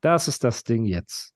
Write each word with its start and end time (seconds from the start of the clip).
Das 0.00 0.28
ist 0.28 0.44
das 0.44 0.64
Ding 0.64 0.84
jetzt. 0.84 1.34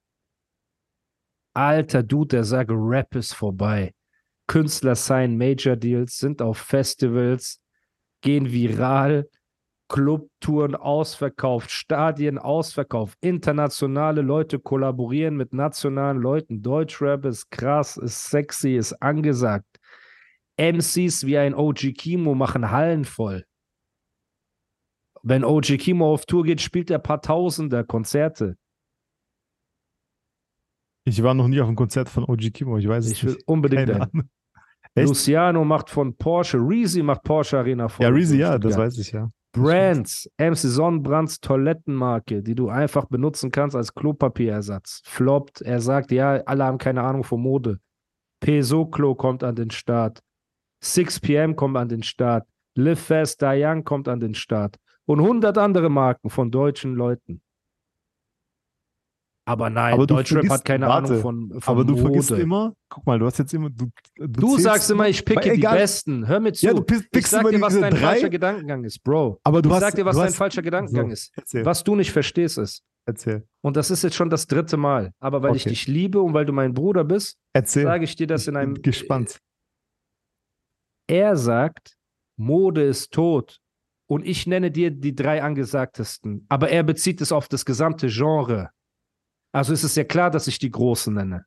Alter 1.54 2.02
Dude, 2.02 2.36
der 2.36 2.44
sagt, 2.44 2.70
Rap 2.72 3.14
ist 3.14 3.34
vorbei. 3.34 3.94
Künstler 4.46 4.94
signen 4.94 5.38
Major 5.38 5.76
Deals, 5.76 6.18
sind 6.18 6.42
auf 6.42 6.58
Festivals, 6.58 7.60
gehen 8.20 8.50
viral, 8.50 9.28
Clubtouren 9.88 10.74
ausverkauft, 10.74 11.70
Stadien 11.70 12.38
ausverkauft, 12.38 13.16
internationale 13.20 14.22
Leute 14.22 14.58
kollaborieren 14.58 15.36
mit 15.36 15.52
nationalen 15.52 16.18
Leuten. 16.18 16.62
Deutschrap 16.62 17.24
ist 17.26 17.50
krass, 17.50 17.96
ist 17.96 18.30
sexy, 18.30 18.76
ist 18.76 18.94
angesagt. 18.94 19.78
MCs 20.56 21.26
wie 21.26 21.38
ein 21.38 21.54
OG 21.54 21.94
Kimo 21.96 22.34
machen 22.34 22.70
Hallen 22.70 23.04
voll. 23.04 23.44
Wenn 25.26 25.42
OG 25.42 25.78
Kimo 25.78 26.12
auf 26.12 26.26
Tour 26.26 26.44
geht, 26.44 26.60
spielt 26.60 26.90
er 26.90 26.98
paar 26.98 27.22
Tausender 27.22 27.82
Konzerte. 27.82 28.56
Ich 31.06 31.22
war 31.22 31.32
noch 31.32 31.48
nie 31.48 31.60
auf 31.60 31.66
einem 31.66 31.76
Konzert 31.76 32.10
von 32.10 32.24
OG 32.24 32.52
Kimo, 32.52 32.76
ich 32.76 32.86
weiß 32.86 33.06
es 33.06 33.12
Ich 33.12 33.24
nicht. 33.24 33.36
will 33.36 33.42
unbedingt 33.46 33.88
Keine 33.88 34.02
ein. 34.12 34.30
Luciano 34.96 35.64
macht 35.64 35.88
von 35.88 36.14
Porsche, 36.14 36.58
Reezy 36.58 37.02
macht 37.02 37.22
Porsche 37.22 37.58
Arena 37.58 37.88
voll. 37.88 38.04
Ja, 38.04 38.10
Reezy, 38.12 38.36
ja, 38.36 38.58
das 38.58 38.76
weiß 38.76 38.98
ich 38.98 39.12
ja. 39.12 39.30
Brands, 39.52 40.28
MC 40.36 40.56
Sonnenbrands 40.56 41.40
Toilettenmarke, 41.40 42.42
die 42.42 42.54
du 42.54 42.68
einfach 42.68 43.06
benutzen 43.06 43.50
kannst 43.50 43.76
als 43.76 43.94
Klopapierersatz. 43.94 45.00
Floppt. 45.04 45.62
Er 45.62 45.80
sagt, 45.80 46.10
ja, 46.10 46.42
alle 46.44 46.64
haben 46.64 46.78
keine 46.78 47.02
Ahnung 47.02 47.24
von 47.24 47.40
Mode. 47.40 47.78
Peso 48.40 48.86
Klo 48.86 49.14
kommt 49.14 49.42
an 49.42 49.54
den 49.54 49.70
Start. 49.70 50.20
6 50.82 51.20
PM 51.20 51.56
kommt 51.56 51.76
an 51.76 51.88
den 51.88 52.02
Start. 52.02 52.46
Live 52.76 53.00
Fast 53.00 53.42
Young 53.42 53.84
kommt 53.84 54.08
an 54.08 54.20
den 54.20 54.34
Start. 54.34 54.76
Und 55.06 55.20
100 55.20 55.58
andere 55.58 55.90
Marken 55.90 56.30
von 56.30 56.50
deutschen 56.50 56.94
Leuten. 56.94 57.42
Aber 59.46 59.68
nein, 59.68 59.92
Aber 59.92 60.06
Deutschrap 60.06 60.38
vergisst- 60.44 60.50
hat 60.54 60.64
keine 60.64 60.86
warte, 60.86 61.08
Ahnung 61.08 61.20
von, 61.20 61.60
von 61.60 61.62
Aber 61.74 61.84
du 61.84 61.90
Mode. 61.92 62.02
vergisst 62.02 62.30
immer, 62.30 62.72
guck 62.88 63.04
mal, 63.04 63.18
du 63.18 63.26
hast 63.26 63.38
jetzt 63.38 63.52
immer, 63.52 63.68
du, 63.68 63.90
du, 64.16 64.26
Du 64.26 64.58
sagst 64.58 64.90
immer, 64.90 65.06
ich 65.06 65.22
picke 65.22 65.52
die. 65.52 65.60
Besten. 65.60 66.26
Hör 66.26 66.40
mir 66.40 66.52
zu. 66.54 66.64
Ja, 66.64 66.72
du 66.72 66.82
pickst, 66.82 67.08
ich 67.14 67.26
sag 67.26 67.46
dir, 67.50 67.60
was 67.60 67.78
dein 67.78 67.90
drei, 67.92 68.00
falscher 68.00 68.30
Gedankengang 68.30 68.84
ist, 68.84 69.00
Bro. 69.04 69.38
aber 69.44 69.60
du 69.60 69.68
ich 69.68 69.74
hast, 69.74 69.80
sag 69.82 69.94
dir, 69.96 70.06
was 70.06 70.16
dein 70.16 70.26
hast, 70.28 70.36
falscher 70.36 70.62
Gedankengang 70.62 71.08
so, 71.08 71.12
ist. 71.12 71.32
Erzähl, 71.36 71.64
Was 71.66 71.84
du 71.84 71.94
nicht 71.94 72.10
verstehst, 72.10 72.56
ist, 72.56 72.82
erzähl, 73.04 73.46
und 73.62 73.76
das 73.76 73.90
ist 73.90 74.02
jetzt 74.02 74.16
schon 74.16 74.30
das 74.30 74.46
dritte 74.46 74.78
Mal, 74.78 75.12
aber 75.20 75.42
weil 75.42 75.54
ich 75.56 75.64
Okay. 75.64 75.70
dich 75.70 75.88
liebe 75.88 76.22
und 76.22 76.32
weil 76.32 76.46
du 76.46 76.54
mein 76.54 76.72
Bruder 76.72 77.04
bist, 77.04 77.36
sage 77.66 78.04
ich 78.04 78.16
dir 78.16 78.26
das 78.26 78.42
ich 78.42 78.48
in 78.48 78.54
bin 78.54 78.62
einem. 78.62 78.74
gespannt. 78.80 79.40
Er 81.06 81.36
sagt, 81.36 81.98
Mode 82.38 82.82
ist 82.82 83.12
tot. 83.12 83.60
Und 84.06 84.26
ich 84.26 84.46
nenne 84.46 84.70
dir 84.70 84.90
die 84.90 85.14
drei 85.14 85.42
angesagtesten. 85.42 86.44
Aber 86.48 86.68
er 86.68 86.82
bezieht 86.82 87.20
es 87.20 87.32
auf 87.32 87.48
das 87.48 87.64
gesamte 87.64 88.08
Genre. 88.08 88.70
Also 89.52 89.72
ist 89.72 89.84
es 89.84 89.94
ja 89.94 90.04
klar, 90.04 90.30
dass 90.30 90.46
ich 90.46 90.58
die 90.58 90.70
Großen 90.70 91.14
nenne. 91.14 91.46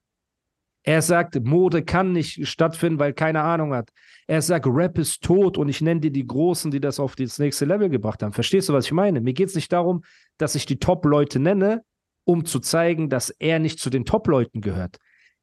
Er 0.83 1.02
sagt, 1.02 1.35
Mode 1.44 1.83
kann 1.83 2.13
nicht 2.13 2.47
stattfinden, 2.47 2.97
weil 2.97 3.13
keine 3.13 3.41
Ahnung 3.41 3.73
hat. 3.73 3.89
Er 4.25 4.41
sagt, 4.41 4.66
Rap 4.67 4.97
ist 4.97 5.22
tot 5.22 5.58
und 5.58 5.67
ich 5.67 5.81
nenne 5.81 6.00
dir 6.00 6.11
die 6.11 6.25
Großen, 6.25 6.72
die 6.72 6.80
das 6.80 7.00
auf 7.00 7.17
das 7.17 7.39
nächste 7.39 7.66
Level 7.66 7.89
gebracht 7.89 8.23
haben. 8.23 8.31
Verstehst 8.31 8.69
du, 8.69 8.73
was 8.73 8.85
ich 8.85 8.94
meine? 8.94 9.19
Mir 9.19 9.33
geht 9.33 9.50
es 9.50 9.55
nicht 9.55 9.72
darum, 9.73 10.03
dass 10.38 10.55
ich 10.55 10.66
die 10.66 10.80
Top-Leute 10.80 11.39
nenne, 11.39 11.83
um 12.23 12.45
zu 12.45 12.61
zeigen, 12.61 13.09
dass 13.09 13.30
er 13.30 13.59
nicht 13.59 13.80
zu 13.80 13.89
den 13.89 14.05
Top-Leuten 14.05 14.61
gehört. 14.61 14.97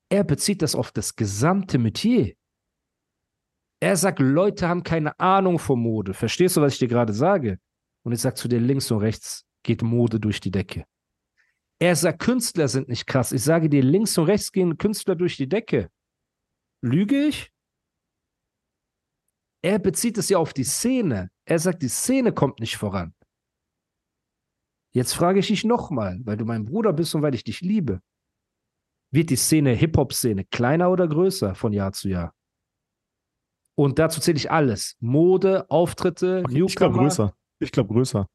Er 0.09 0.25
bezieht 0.25 0.63
das 0.63 0.75
auf 0.75 0.93
das 0.93 1.17
gesamte 1.17 1.79
Metier. 1.79 2.33
Er 3.85 3.99
sagt, 3.99 4.19
Leute 4.19 4.67
haben 4.67 4.83
keine 4.83 5.21
Ahnung 5.21 5.59
von 5.59 5.79
Mode. 5.79 6.15
Verstehst 6.15 6.57
du, 6.57 6.63
was 6.63 6.73
ich 6.73 6.79
dir 6.79 6.89
gerade 6.89 7.13
sage? 7.13 7.59
Und 8.03 8.13
ich 8.13 8.21
sage 8.23 8.35
zu 8.35 8.49
dir, 8.49 8.59
links 8.59 8.91
und 8.91 8.97
rechts 8.97 9.45
geht 9.63 9.83
Mode 9.83 10.19
durch 10.19 10.41
die 10.41 10.51
Decke. 10.51 10.87
Er 11.79 11.95
sagt, 11.95 12.21
Künstler 12.21 12.69
sind 12.69 12.89
nicht 12.89 13.07
krass. 13.07 13.31
Ich 13.31 13.43
sage 13.43 13.69
dir, 13.69 13.83
links 13.83 14.17
und 14.17 14.25
rechts 14.25 14.53
gehen 14.53 14.79
Künstler 14.79 15.17
durch 15.17 15.37
die 15.37 15.51
Decke. 15.51 15.91
Lüge 16.81 17.27
ich? 17.27 17.53
Er 19.61 19.79
bezieht 19.79 20.17
es 20.17 20.31
ja 20.31 20.39
auf 20.39 20.55
die 20.55 20.65
Szene. 20.65 21.31
Er 21.45 21.59
sagt, 21.59 21.83
die 21.83 21.89
Szene 21.89 22.33
kommt 22.33 22.61
nicht 22.61 22.79
voran. 22.79 23.15
Jetzt 24.93 25.13
frage 25.13 25.41
ich 25.41 25.49
dich 25.49 25.63
nochmal, 25.63 26.21
weil 26.25 26.39
du 26.39 26.47
mein 26.47 26.65
Bruder 26.65 26.95
bist 26.95 27.15
und 27.15 27.21
weil 27.21 27.35
ich 27.35 27.45
dich 27.45 27.61
liebe. 27.61 28.01
Wird 29.11 29.29
die 29.29 29.37
Szene, 29.37 29.75
Hip-Hop-Szene, 29.75 30.47
kleiner 30.47 30.91
oder 30.91 31.07
größer 31.07 31.55
von 31.55 31.75
Jahr 31.75 31.93
zu 31.93 32.09
Jahr? 32.09 32.34
Und 33.77 33.99
dazu 33.99 34.21
zähle 34.21 34.37
ich 34.37 34.51
alles. 34.51 34.97
Mode, 35.01 35.69
Auftritte, 35.71 36.43
Okay, 36.45 36.63
ich 36.65 36.77
glaube 36.77 36.95
Newcomer. 36.95 37.09
größer. 37.09 37.35
Ich 37.59 37.73
glaube 37.73 37.93
größer. 37.95 38.27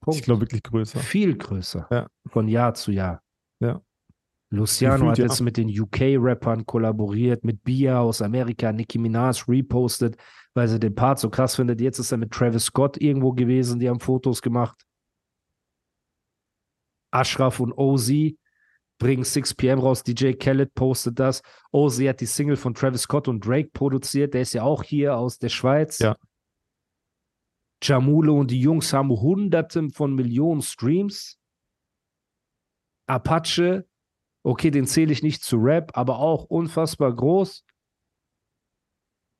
Punkt. 0.00 0.18
Ich 0.18 0.24
glaube 0.24 0.42
wirklich 0.42 0.62
größer. 0.62 1.00
Viel 1.00 1.36
größer. 1.36 1.86
Ja. 1.90 2.06
Von 2.26 2.48
Jahr 2.48 2.74
zu 2.74 2.92
Jahr. 2.92 3.22
Ja. 3.60 3.80
Luciano 4.50 5.10
hat 5.10 5.18
jetzt 5.18 5.40
mit 5.40 5.56
den 5.58 5.68
UK-Rappern 5.68 6.64
kollaboriert, 6.64 7.44
mit 7.44 7.64
Bia 7.64 8.00
aus 8.00 8.22
Amerika, 8.22 8.72
Nicki 8.72 8.96
Minaj 8.98 9.42
repostet, 9.46 10.16
weil 10.54 10.68
sie 10.68 10.80
den 10.80 10.94
Part 10.94 11.18
so 11.18 11.28
krass 11.28 11.56
findet. 11.56 11.80
Jetzt 11.82 11.98
ist 11.98 12.12
er 12.12 12.18
mit 12.18 12.30
Travis 12.30 12.64
Scott 12.64 12.98
irgendwo 12.98 13.32
gewesen, 13.32 13.78
die 13.78 13.88
haben 13.90 14.00
Fotos 14.00 14.40
gemacht. 14.40 14.80
Ashraf 17.10 17.60
und 17.60 17.72
OZ 17.76 18.10
bringen 18.98 19.24
6 19.24 19.54
PM 19.54 19.78
raus. 19.78 20.02
DJ 20.02 20.32
Khaled 20.32 20.74
postet 20.74 21.18
das. 21.18 21.42
OZ 21.72 22.00
hat 22.00 22.20
die 22.20 22.26
Single 22.26 22.56
von 22.56 22.74
Travis 22.74 23.02
Scott 23.02 23.28
und 23.28 23.44
Drake 23.46 23.70
produziert. 23.72 24.34
Der 24.34 24.42
ist 24.42 24.52
ja 24.52 24.62
auch 24.62 24.82
hier 24.82 25.16
aus 25.16 25.38
der 25.38 25.48
Schweiz. 25.48 25.98
Ja. 25.98 26.16
Jamule 27.82 28.32
und 28.32 28.50
die 28.50 28.60
Jungs 28.60 28.92
haben 28.92 29.10
hunderte 29.10 29.88
von 29.90 30.14
Millionen 30.14 30.62
Streams. 30.62 31.38
Apache, 33.06 33.86
okay, 34.42 34.70
den 34.70 34.86
zähle 34.86 35.12
ich 35.12 35.22
nicht 35.22 35.42
zu 35.42 35.56
Rap, 35.56 35.96
aber 35.96 36.18
auch 36.18 36.44
unfassbar 36.44 37.14
groß. 37.14 37.64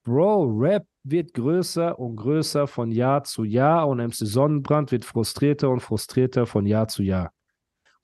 Bro, 0.04 0.44
Rap 0.58 0.86
wird 1.02 1.34
größer 1.34 1.98
und 1.98 2.16
größer 2.16 2.66
von 2.66 2.90
Jahr 2.92 3.24
zu 3.24 3.44
Jahr 3.44 3.88
und 3.88 3.98
MC 3.98 4.14
Sonnenbrand 4.14 4.90
wird 4.90 5.04
frustrierter 5.04 5.68
und 5.68 5.80
frustrierter 5.80 6.46
von 6.46 6.64
Jahr 6.64 6.88
zu 6.88 7.02
Jahr. 7.02 7.32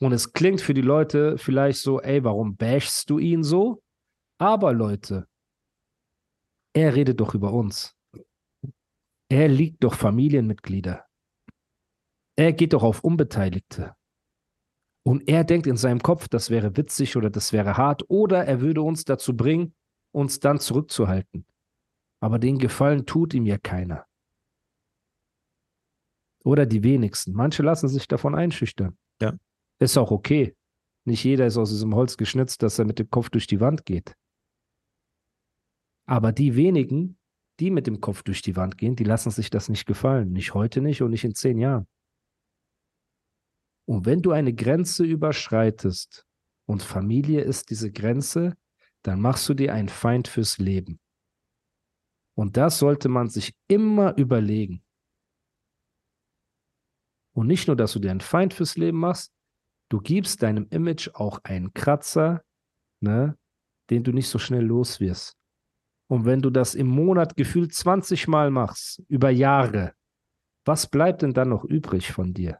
Und 0.04 0.12
es 0.12 0.34
klingt 0.34 0.60
für 0.60 0.74
die 0.74 0.82
Leute 0.82 1.38
vielleicht 1.38 1.78
so, 1.78 1.98
ey, 1.98 2.22
warum 2.24 2.58
bashst 2.58 3.08
du 3.08 3.18
ihn 3.18 3.42
so? 3.42 3.82
Aber 4.38 4.74
Leute, 4.74 5.26
er 6.74 6.94
redet 6.94 7.20
doch 7.20 7.34
über 7.34 7.54
uns. 7.54 7.96
Er 9.30 9.48
liegt 9.48 9.82
doch 9.82 9.94
Familienmitglieder. 9.94 11.06
Er 12.36 12.52
geht 12.52 12.74
doch 12.74 12.82
auf 12.82 13.02
Unbeteiligte. 13.02 13.96
Und 15.06 15.26
er 15.26 15.42
denkt 15.42 15.66
in 15.66 15.78
seinem 15.78 16.02
Kopf, 16.02 16.28
das 16.28 16.50
wäre 16.50 16.76
witzig 16.76 17.16
oder 17.16 17.30
das 17.30 17.54
wäre 17.54 17.78
hart 17.78 18.04
oder 18.08 18.44
er 18.44 18.60
würde 18.60 18.82
uns 18.82 19.06
dazu 19.06 19.34
bringen, 19.34 19.74
uns 20.12 20.38
dann 20.38 20.60
zurückzuhalten. 20.60 21.46
Aber 22.20 22.38
den 22.38 22.58
Gefallen 22.58 23.06
tut 23.06 23.32
ihm 23.32 23.46
ja 23.46 23.56
keiner. 23.56 24.04
Oder 26.44 26.66
die 26.66 26.82
wenigsten. 26.82 27.32
Manche 27.32 27.62
lassen 27.62 27.88
sich 27.88 28.06
davon 28.06 28.34
einschüchtern. 28.34 28.98
Ja. 29.22 29.38
Ist 29.84 29.98
auch 29.98 30.10
okay. 30.10 30.56
Nicht 31.06 31.24
jeder 31.24 31.44
ist 31.44 31.58
aus 31.58 31.68
diesem 31.68 31.94
Holz 31.94 32.16
geschnitzt, 32.16 32.62
dass 32.62 32.78
er 32.78 32.86
mit 32.86 32.98
dem 32.98 33.10
Kopf 33.10 33.28
durch 33.28 33.46
die 33.46 33.60
Wand 33.60 33.84
geht. 33.84 34.16
Aber 36.06 36.32
die 36.32 36.56
wenigen, 36.56 37.18
die 37.60 37.70
mit 37.70 37.86
dem 37.86 38.00
Kopf 38.00 38.22
durch 38.22 38.40
die 38.40 38.56
Wand 38.56 38.78
gehen, 38.78 38.96
die 38.96 39.04
lassen 39.04 39.30
sich 39.30 39.50
das 39.50 39.68
nicht 39.68 39.84
gefallen. 39.84 40.32
Nicht 40.32 40.54
heute 40.54 40.80
nicht 40.80 41.02
und 41.02 41.10
nicht 41.10 41.24
in 41.24 41.34
zehn 41.34 41.58
Jahren. 41.58 41.86
Und 43.86 44.06
wenn 44.06 44.22
du 44.22 44.30
eine 44.30 44.54
Grenze 44.54 45.04
überschreitest 45.04 46.26
und 46.66 46.82
Familie 46.82 47.42
ist 47.42 47.68
diese 47.68 47.92
Grenze, 47.92 48.56
dann 49.02 49.20
machst 49.20 49.46
du 49.50 49.52
dir 49.52 49.74
einen 49.74 49.90
Feind 49.90 50.28
fürs 50.28 50.56
Leben. 50.56 50.98
Und 52.34 52.56
das 52.56 52.78
sollte 52.78 53.10
man 53.10 53.28
sich 53.28 53.54
immer 53.68 54.16
überlegen. 54.16 54.82
Und 57.34 57.48
nicht 57.48 57.66
nur, 57.66 57.76
dass 57.76 57.92
du 57.92 57.98
dir 57.98 58.12
einen 58.12 58.22
Feind 58.22 58.54
fürs 58.54 58.78
Leben 58.78 58.98
machst, 58.98 59.34
du 59.94 60.00
gibst 60.00 60.42
deinem 60.42 60.66
Image 60.70 61.08
auch 61.14 61.38
einen 61.44 61.72
Kratzer, 61.72 62.42
ne, 63.00 63.38
den 63.90 64.02
du 64.02 64.10
nicht 64.10 64.28
so 64.28 64.40
schnell 64.40 64.64
los 64.64 64.98
wirst. 64.98 65.36
Und 66.10 66.24
wenn 66.24 66.42
du 66.42 66.50
das 66.50 66.74
im 66.74 66.88
Monat 66.88 67.36
gefühlt 67.36 67.72
20 67.72 68.26
Mal 68.26 68.50
machst, 68.50 69.04
über 69.06 69.30
Jahre, 69.30 69.92
was 70.64 70.88
bleibt 70.88 71.22
denn 71.22 71.32
dann 71.32 71.50
noch 71.50 71.62
übrig 71.62 72.10
von 72.10 72.34
dir? 72.34 72.58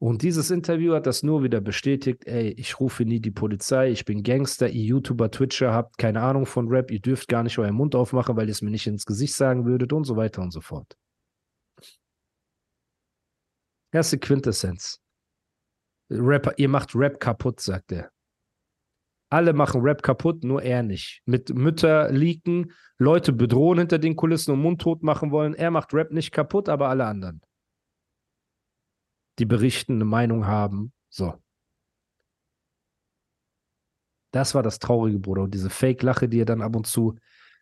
Und 0.00 0.22
dieses 0.22 0.50
Interview 0.50 0.94
hat 0.94 1.06
das 1.06 1.22
nur 1.22 1.44
wieder 1.44 1.60
bestätigt, 1.60 2.26
ey, 2.26 2.48
ich 2.50 2.80
rufe 2.80 3.04
nie 3.04 3.20
die 3.20 3.30
Polizei, 3.30 3.92
ich 3.92 4.04
bin 4.04 4.24
Gangster, 4.24 4.68
ihr 4.68 4.86
YouTuber, 4.86 5.30
Twitcher, 5.30 5.72
habt 5.72 5.98
keine 5.98 6.20
Ahnung 6.22 6.46
von 6.46 6.66
Rap, 6.66 6.90
ihr 6.90 7.00
dürft 7.00 7.28
gar 7.28 7.44
nicht 7.44 7.60
euren 7.60 7.76
Mund 7.76 7.94
aufmachen, 7.94 8.36
weil 8.36 8.48
ihr 8.48 8.52
es 8.52 8.62
mir 8.62 8.70
nicht 8.70 8.88
ins 8.88 9.06
Gesicht 9.06 9.34
sagen 9.34 9.66
würdet 9.66 9.92
und 9.92 10.02
so 10.02 10.16
weiter 10.16 10.42
und 10.42 10.50
so 10.50 10.60
fort. 10.60 10.96
Erste 13.92 14.18
Quintessenz. 14.18 15.00
Rapper, 16.10 16.58
ihr 16.58 16.68
macht 16.68 16.94
Rap 16.94 17.20
kaputt, 17.20 17.60
sagt 17.60 17.92
er. 17.92 18.10
Alle 19.30 19.52
machen 19.52 19.82
Rap 19.82 20.02
kaputt, 20.02 20.42
nur 20.42 20.62
er 20.62 20.82
nicht. 20.82 21.20
Mit 21.26 21.50
Mütter 21.54 22.10
leaken, 22.10 22.72
Leute 22.96 23.32
bedrohen 23.32 23.78
hinter 23.78 23.98
den 23.98 24.16
Kulissen 24.16 24.52
und 24.52 24.60
mundtot 24.60 25.02
machen 25.02 25.30
wollen. 25.30 25.54
Er 25.54 25.70
macht 25.70 25.92
Rap 25.92 26.10
nicht 26.10 26.32
kaputt, 26.32 26.68
aber 26.68 26.88
alle 26.88 27.04
anderen. 27.04 27.42
die 29.38 29.44
berichten, 29.44 29.94
eine 29.94 30.04
Meinung 30.04 30.46
haben. 30.46 30.92
So. 31.10 31.34
Das 34.32 34.54
war 34.54 34.62
das 34.62 34.78
Traurige, 34.78 35.18
Bruder. 35.18 35.42
Und 35.42 35.54
diese 35.54 35.70
Fake-Lache, 35.70 36.28
die 36.28 36.40
er 36.40 36.44
dann 36.44 36.62
ab 36.62 36.76
und 36.76 36.86
zu 36.86 37.16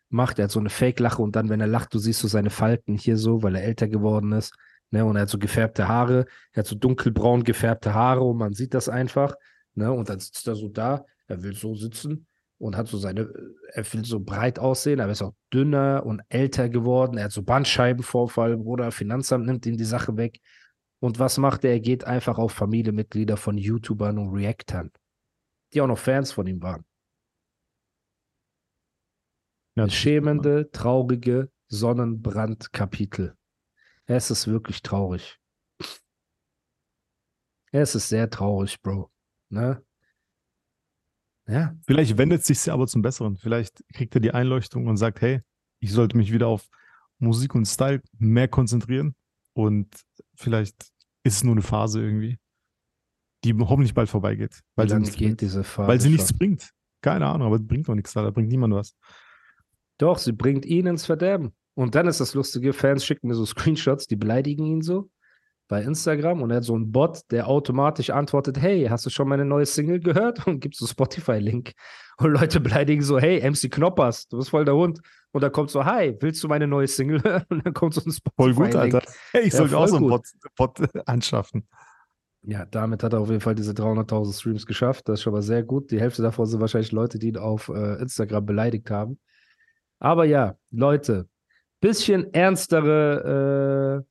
macht. 0.09 0.39
Er 0.39 0.45
hat 0.45 0.51
so 0.51 0.59
eine 0.59 0.69
Fake-Lache 0.69 1.21
und 1.21 1.35
dann, 1.35 1.49
wenn 1.49 1.61
er 1.61 1.67
lacht, 1.67 1.93
du 1.93 1.99
siehst 1.99 2.19
so 2.19 2.27
seine 2.27 2.49
Falten 2.49 2.97
hier 2.97 3.17
so, 3.17 3.43
weil 3.43 3.55
er 3.55 3.63
älter 3.63 3.87
geworden 3.87 4.31
ist. 4.31 4.55
Ne? 4.91 5.05
Und 5.05 5.15
er 5.15 5.23
hat 5.23 5.29
so 5.29 5.37
gefärbte 5.37 5.87
Haare. 5.87 6.25
Er 6.53 6.59
hat 6.59 6.67
so 6.67 6.75
dunkelbraun 6.75 7.43
gefärbte 7.43 7.93
Haare 7.93 8.21
und 8.21 8.37
man 8.37 8.53
sieht 8.53 8.73
das 8.73 8.89
einfach. 8.89 9.35
Ne? 9.75 9.91
Und 9.91 10.09
dann 10.09 10.19
sitzt 10.19 10.47
er 10.47 10.55
so 10.55 10.69
da. 10.69 11.05
Er 11.27 11.43
will 11.43 11.55
so 11.55 11.75
sitzen 11.75 12.27
und 12.57 12.75
hat 12.75 12.87
so 12.87 12.97
seine, 12.97 13.29
er 13.73 13.93
will 13.93 14.05
so 14.05 14.19
breit 14.19 14.59
aussehen, 14.59 14.99
aber 14.99 15.09
er 15.09 15.13
ist 15.13 15.21
auch 15.21 15.35
dünner 15.53 16.03
und 16.05 16.21
älter 16.29 16.69
geworden. 16.69 17.17
Er 17.17 17.25
hat 17.25 17.31
so 17.31 17.43
Bandscheibenvorfall, 17.43 18.57
Bruder. 18.57 18.91
Finanzamt 18.91 19.45
nimmt 19.45 19.65
ihm 19.65 19.77
die 19.77 19.83
Sache 19.83 20.17
weg. 20.17 20.39
Und 20.99 21.19
was 21.19 21.37
macht 21.37 21.63
er? 21.63 21.71
Er 21.71 21.79
geht 21.79 22.05
einfach 22.05 22.37
auf 22.39 22.53
Familienmitglieder 22.53 23.37
von 23.37 23.57
YouTubern 23.57 24.17
und 24.17 24.33
Reactern, 24.33 24.91
die 25.73 25.81
auch 25.81 25.87
noch 25.87 25.99
Fans 25.99 26.31
von 26.31 26.47
ihm 26.47 26.61
waren. 26.63 26.85
Ja, 29.75 29.87
schämende, 29.89 30.71
traurige 30.71 31.51
Sonnenbrandkapitel. 31.67 33.35
Es 34.07 34.31
ist 34.31 34.47
wirklich 34.47 34.81
traurig. 34.81 35.37
Es 37.71 37.93
ist 37.93 38.09
sehr 38.09 38.29
traurig, 38.29 38.81
Bro. 38.81 39.11
Ne? 39.49 39.83
Ja, 41.47 41.75
Vielleicht 41.85 42.17
wendet 42.17 42.43
sich 42.45 42.65
ja 42.65 42.73
aber 42.73 42.87
zum 42.87 43.01
Besseren. 43.01 43.37
Vielleicht 43.37 43.83
kriegt 43.93 44.15
er 44.15 44.21
die 44.21 44.31
Einleuchtung 44.31 44.87
und 44.87 44.97
sagt, 44.97 45.21
hey, 45.21 45.41
ich 45.79 45.91
sollte 45.91 46.17
mich 46.17 46.31
wieder 46.31 46.47
auf 46.47 46.67
Musik 47.19 47.55
und 47.55 47.65
Style 47.65 48.01
mehr 48.17 48.47
konzentrieren. 48.47 49.15
Und 49.53 49.87
vielleicht 50.35 50.91
ist 51.23 51.35
es 51.37 51.43
nur 51.43 51.53
eine 51.53 51.61
Phase 51.61 52.01
irgendwie, 52.01 52.37
die 53.43 53.53
hoffentlich 53.53 53.93
bald 53.93 54.09
vorbeigeht. 54.09 54.61
Weil 54.75 54.85
wie 54.85 54.89
sie 54.89 54.93
lange 54.93 55.01
nichts 55.03 55.17
geht 55.17 55.27
bringt. 55.27 55.41
diese 55.41 55.63
Phase 55.63 55.87
Weil 55.87 55.99
sie 56.01 56.07
schon? 56.07 56.15
nichts 56.15 56.33
bringt. 56.33 56.71
Keine 57.01 57.27
Ahnung, 57.27 57.47
aber 57.47 57.59
bringt 57.59 57.87
doch 57.87 57.95
nichts 57.95 58.13
da. 58.13 58.23
Da 58.23 58.31
bringt 58.31 58.49
niemand 58.49 58.73
was. 58.73 58.95
Doch, 59.97 60.17
sie 60.17 60.31
bringt 60.31 60.65
ihn 60.65 60.87
ins 60.87 61.05
Verderben. 61.05 61.55
Und 61.77 61.93
dann 61.93 62.07
ist 62.07 62.19
das 62.19 62.33
Lustige, 62.33 62.73
Fans 62.73 63.05
schicken 63.05 63.27
mir 63.27 63.35
so 63.35 63.45
Screenshots, 63.45 64.07
die 64.07 64.15
beleidigen 64.15 64.65
ihn 64.65 64.81
so 64.81 65.11
bei 65.67 65.83
Instagram 65.83 66.41
und 66.41 66.49
er 66.49 66.57
hat 66.57 66.63
so 66.63 66.73
einen 66.73 66.91
Bot, 66.91 67.21
der 67.29 67.47
automatisch 67.47 68.09
antwortet, 68.09 68.59
hey, 68.59 68.87
hast 68.89 69.05
du 69.05 69.11
schon 69.11 69.27
meine 69.27 69.45
neue 69.45 69.67
Single 69.67 69.99
gehört? 69.99 70.47
Und 70.47 70.59
gibt 70.59 70.75
so 70.75 70.87
Spotify-Link. 70.87 71.73
Und 72.17 72.31
Leute 72.31 72.59
beleidigen 72.61 73.03
so, 73.03 73.19
hey, 73.19 73.47
MC 73.47 73.69
Knoppers, 73.69 74.27
du 74.27 74.37
bist 74.37 74.49
voll 74.49 74.65
der 74.65 74.73
Hund. 74.73 75.01
Und 75.33 75.41
dann 75.43 75.51
kommt 75.51 75.69
so, 75.69 75.85
hi, 75.85 76.15
willst 76.19 76.43
du 76.43 76.47
meine 76.47 76.65
neue 76.65 76.87
Single 76.87 77.21
hören? 77.23 77.45
Und 77.49 77.63
dann 77.63 77.73
kommt 77.75 77.93
so 77.93 78.01
ein 78.01 78.11
Voll 78.35 78.53
Spotify-Link. 78.53 78.73
gut, 78.73 78.75
Alter. 78.75 79.11
Hey, 79.33 79.43
ich 79.43 79.53
Ja, 79.53 79.59
sollte 79.59 79.77
auch 79.77 79.81
voll 79.81 79.89
so 79.89 79.97
einen. 79.97 80.07
Bot, 80.07 80.25
Bot 80.55 80.79
anschaffen. 81.07 81.67
Ja, 82.41 82.65
damit 82.65 83.03
hat 83.03 83.13
er 83.13 83.19
auf 83.19 83.29
jeden 83.29 83.41
Fall 83.41 83.53
diese 83.53 83.73
300.000 83.73 84.33
Streams 84.33 84.65
geschafft. 84.65 85.09
Das 85.09 85.19
ist 85.19 85.23
schon 85.23 85.33
mal 85.33 85.43
sehr 85.43 85.61
gut. 85.61 85.91
Die 85.91 85.99
Hälfte 85.99 86.23
davon 86.23 86.47
sind 86.47 86.59
wahrscheinlich 86.59 86.91
Leute, 86.91 87.19
die 87.19 87.27
ihn 87.27 87.37
auf 87.37 87.69
äh, 87.69 88.01
Instagram 88.01 88.45
beleidigt 88.47 88.89
haben. 88.89 89.19
Aber 89.99 90.25
ja, 90.25 90.55
Leute, 90.71 91.27
bisschen 91.79 92.33
ernstere 92.33 94.05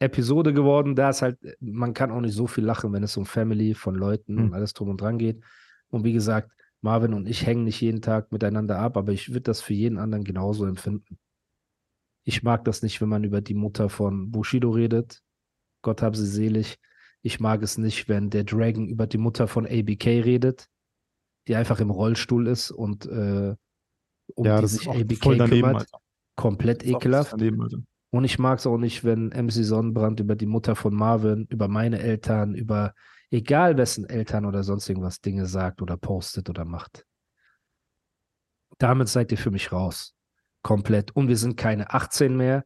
äh, 0.00 0.04
Episode 0.04 0.52
geworden. 0.52 0.94
Da 0.94 1.10
ist 1.10 1.22
halt, 1.22 1.38
man 1.60 1.94
kann 1.94 2.10
auch 2.10 2.20
nicht 2.20 2.34
so 2.34 2.46
viel 2.46 2.64
lachen, 2.64 2.92
wenn 2.92 3.02
es 3.02 3.16
um 3.16 3.26
Family 3.26 3.74
von 3.74 3.94
Leuten 3.94 4.36
Hm. 4.36 4.44
und 4.44 4.54
alles 4.54 4.72
drum 4.72 4.90
und 4.90 5.00
dran 5.00 5.18
geht. 5.18 5.42
Und 5.88 6.04
wie 6.04 6.12
gesagt, 6.12 6.52
Marvin 6.80 7.14
und 7.14 7.28
ich 7.28 7.44
hängen 7.46 7.64
nicht 7.64 7.80
jeden 7.80 8.02
Tag 8.02 8.30
miteinander 8.30 8.78
ab, 8.78 8.96
aber 8.96 9.12
ich 9.12 9.30
würde 9.30 9.40
das 9.40 9.60
für 9.60 9.74
jeden 9.74 9.98
anderen 9.98 10.24
genauso 10.24 10.64
empfinden. 10.64 11.18
Ich 12.24 12.42
mag 12.42 12.64
das 12.64 12.82
nicht, 12.82 13.00
wenn 13.00 13.08
man 13.08 13.24
über 13.24 13.40
die 13.40 13.54
Mutter 13.54 13.88
von 13.88 14.30
Bushido 14.30 14.70
redet. 14.70 15.22
Gott 15.82 16.02
hab 16.02 16.14
sie 16.14 16.26
selig. 16.26 16.78
Ich 17.22 17.40
mag 17.40 17.62
es 17.62 17.78
nicht, 17.78 18.08
wenn 18.08 18.30
der 18.30 18.44
Dragon 18.44 18.86
über 18.86 19.06
die 19.06 19.18
Mutter 19.18 19.48
von 19.48 19.66
ABK 19.66 20.06
redet, 20.24 20.68
die 21.48 21.56
einfach 21.56 21.80
im 21.80 21.90
Rollstuhl 21.90 22.46
ist 22.46 22.70
und 22.70 23.06
äh, 23.06 23.56
um 24.34 24.44
ja, 24.44 24.60
die 24.60 24.66
sich 24.68 24.88
ABK 24.88 25.48
kümmert. 25.48 25.76
Alter. 25.76 25.98
Komplett 26.38 26.86
ekelhaft. 26.86 27.32
Daneben. 27.32 27.86
Und 28.10 28.24
ich 28.24 28.38
mag 28.38 28.60
es 28.60 28.66
auch 28.66 28.78
nicht, 28.78 29.04
wenn 29.04 29.30
MC 29.30 29.64
Sonnenbrand 29.64 30.20
über 30.20 30.36
die 30.36 30.46
Mutter 30.46 30.76
von 30.76 30.94
Marvin, 30.94 31.46
über 31.50 31.66
meine 31.66 31.98
Eltern, 31.98 32.54
über 32.54 32.94
egal 33.30 33.76
wessen 33.76 34.08
Eltern 34.08 34.46
oder 34.46 34.62
sonst 34.62 34.88
irgendwas 34.88 35.20
Dinge 35.20 35.46
sagt 35.46 35.82
oder 35.82 35.96
postet 35.96 36.48
oder 36.48 36.64
macht. 36.64 37.04
Damit 38.78 39.08
seid 39.08 39.32
ihr 39.32 39.38
für 39.38 39.50
mich 39.50 39.72
raus. 39.72 40.14
Komplett. 40.62 41.10
Und 41.14 41.26
wir 41.26 41.36
sind 41.36 41.56
keine 41.56 41.92
18 41.92 42.36
mehr 42.36 42.64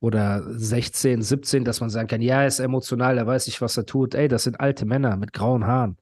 oder 0.00 0.44
16, 0.48 1.22
17, 1.22 1.64
dass 1.64 1.80
man 1.80 1.90
sagen 1.90 2.06
kann, 2.06 2.22
ja, 2.22 2.42
er 2.42 2.46
ist 2.46 2.60
emotional, 2.60 3.18
er 3.18 3.26
weiß 3.26 3.46
nicht, 3.46 3.60
was 3.60 3.76
er 3.76 3.84
tut. 3.84 4.14
Ey, 4.14 4.28
das 4.28 4.44
sind 4.44 4.60
alte 4.60 4.86
Männer 4.86 5.16
mit 5.16 5.32
grauen 5.32 5.66
Haaren. 5.66 5.98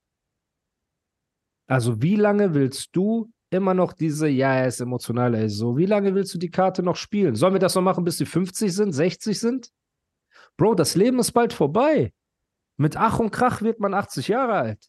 Also 1.67 2.03
wie 2.03 2.17
lange 2.17 2.53
willst 2.53 2.91
du 2.93 3.33
immer 3.51 3.75
noch 3.75 3.93
diese, 3.93 4.29
ja, 4.29 4.55
er 4.55 4.67
ist 4.69 4.81
emotional, 4.81 5.35
er 5.35 5.45
ist 5.45 5.57
so, 5.57 5.77
wie 5.77 5.87
lange 5.87 6.15
willst 6.15 6.33
du 6.35 6.39
die 6.39 6.51
Karte 6.51 6.83
noch 6.83 6.97
spielen? 6.97 7.35
Sollen 7.35 7.53
wir 7.53 7.59
das 7.61 7.75
noch 7.75 7.83
machen, 7.83 8.05
bis 8.05 8.19
sie 8.19 8.27
50 8.27 8.73
sind, 8.73 8.93
60 8.93 9.39
sind? 9.39 9.71
Bro, 10.57 10.75
das 10.77 10.95
Leben 10.95 11.19
ist 11.19 11.33
bald 11.33 11.53
vorbei. 11.53 12.13
Mit 12.77 12.97
Ach 12.97 13.19
und 13.19 13.31
Krach 13.31 13.61
wird 13.63 13.81
man 13.81 13.93
80 13.95 14.29
Jahre 14.29 14.53
alt. 14.55 14.87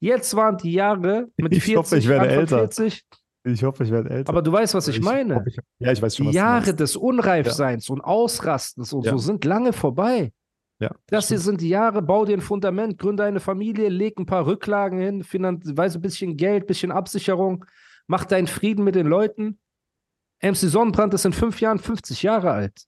Jetzt 0.00 0.34
waren 0.34 0.56
die 0.56 0.72
Jahre 0.72 1.28
mit 1.36 1.52
Ich 1.52 1.62
40, 1.64 1.76
hoffe, 1.76 1.96
ich 1.98 2.08
werde 2.08 2.28
älter. 2.28 2.58
40. 2.58 3.04
Ich 3.44 3.62
hoffe, 3.64 3.84
ich 3.84 3.90
werde 3.90 4.10
älter. 4.10 4.30
Aber 4.30 4.42
du 4.42 4.52
weißt, 4.52 4.74
was 4.74 4.88
ich, 4.88 5.00
meine. 5.00 5.36
hoffe, 5.36 5.48
ich, 5.48 5.58
ja, 5.78 5.92
ich 5.92 6.00
weiß 6.02 6.16
schon, 6.16 6.24
Die 6.24 6.28
was 6.28 6.34
du 6.34 6.38
Jahre 6.38 6.74
des 6.74 6.96
Unreifseins 6.96 7.88
und 7.90 8.00
Ausrastens 8.00 8.92
und 8.92 9.04
Ja. 9.04 9.12
so 9.12 9.18
sind 9.18 9.44
lange 9.44 9.72
vorbei. 9.72 10.32
Ja, 10.78 10.90
Das 11.08 11.28
hier 11.28 11.36
stimmt. 11.36 11.40
sind 11.42 11.60
die 11.60 11.68
Jahre, 11.68 12.00
bau 12.00 12.24
dir 12.24 12.34
ein 12.36 12.40
Fundament, 12.40 12.98
gründe 12.98 13.22
eine 13.24 13.40
Familie, 13.40 13.90
leg 13.90 14.18
ein 14.18 14.24
paar 14.26 14.46
Rücklagen 14.46 14.98
hin, 14.98 15.22
finan- 15.22 15.60
weiß 15.64 15.96
ein 15.96 16.00
bisschen 16.02 16.36
Geld, 16.38 16.66
bisschen 16.66 16.90
Absicherung, 16.90 17.66
mach 18.10 18.24
deinen 18.24 18.48
Frieden 18.48 18.82
mit 18.82 18.96
den 18.96 19.06
Leuten. 19.06 19.60
MC 20.42 20.56
Sonnenbrand 20.56 21.14
ist 21.14 21.24
in 21.24 21.32
fünf 21.32 21.60
Jahren 21.60 21.78
50 21.78 22.24
Jahre 22.24 22.50
alt. 22.50 22.82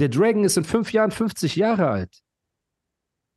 Der 0.00 0.08
Dragon 0.08 0.42
ist 0.42 0.56
in 0.56 0.64
fünf 0.64 0.92
Jahren 0.92 1.12
50 1.12 1.54
Jahre 1.54 1.88
alt. 1.88 2.20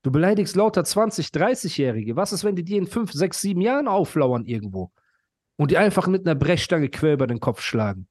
Du 0.01 0.11
beleidigst 0.11 0.55
lauter 0.55 0.81
20-, 0.81 1.31
30-Jährige. 1.31 2.15
Was 2.15 2.33
ist, 2.33 2.43
wenn 2.43 2.55
die 2.55 2.63
dir 2.63 2.79
in 2.79 2.87
fünf, 2.87 3.11
sechs, 3.11 3.41
sieben 3.41 3.61
Jahren 3.61 3.87
auflauern 3.87 4.43
irgendwo 4.45 4.91
und 5.55 5.69
die 5.69 5.77
einfach 5.77 6.07
mit 6.07 6.25
einer 6.25 6.33
Brechstange 6.33 6.89
quer 6.89 7.13
über 7.13 7.27
den 7.27 7.39
Kopf 7.39 7.61
schlagen? 7.61 8.07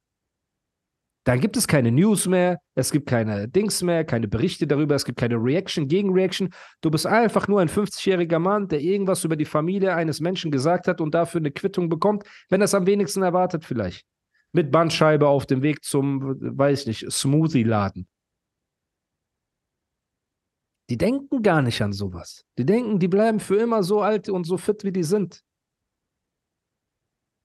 Dann 1.28 1.40
gibt 1.40 1.58
es 1.58 1.68
keine 1.68 1.92
News 1.92 2.26
mehr, 2.26 2.58
es 2.74 2.90
gibt 2.90 3.06
keine 3.06 3.48
Dings 3.48 3.82
mehr, 3.82 4.02
keine 4.02 4.28
Berichte 4.28 4.66
darüber, 4.66 4.94
es 4.94 5.04
gibt 5.04 5.18
keine 5.18 5.34
Reaction, 5.34 5.86
Gegenreaction. 5.86 6.48
Du 6.80 6.90
bist 6.90 7.06
einfach 7.06 7.48
nur 7.48 7.60
ein 7.60 7.68
50-jähriger 7.68 8.38
Mann, 8.38 8.66
der 8.68 8.80
irgendwas 8.80 9.24
über 9.24 9.36
die 9.36 9.44
Familie 9.44 9.94
eines 9.94 10.20
Menschen 10.20 10.50
gesagt 10.50 10.88
hat 10.88 11.02
und 11.02 11.12
dafür 11.14 11.42
eine 11.42 11.50
Quittung 11.50 11.90
bekommt, 11.90 12.24
wenn 12.48 12.62
es 12.62 12.72
am 12.72 12.86
wenigsten 12.86 13.22
erwartet 13.22 13.66
vielleicht. 13.66 14.06
Mit 14.52 14.70
Bandscheibe 14.70 15.28
auf 15.28 15.44
dem 15.44 15.60
Weg 15.60 15.84
zum, 15.84 16.38
weiß 16.40 16.80
ich 16.80 16.86
nicht, 16.86 17.12
Smoothie-Laden. 17.12 18.08
Die 20.88 20.96
denken 20.96 21.42
gar 21.42 21.60
nicht 21.60 21.82
an 21.82 21.92
sowas. 21.92 22.46
Die 22.56 22.64
denken, 22.64 23.00
die 23.00 23.08
bleiben 23.08 23.38
für 23.38 23.56
immer 23.56 23.82
so 23.82 24.00
alt 24.00 24.30
und 24.30 24.44
so 24.44 24.56
fit, 24.56 24.82
wie 24.82 24.92
die 24.92 25.04
sind. 25.04 25.42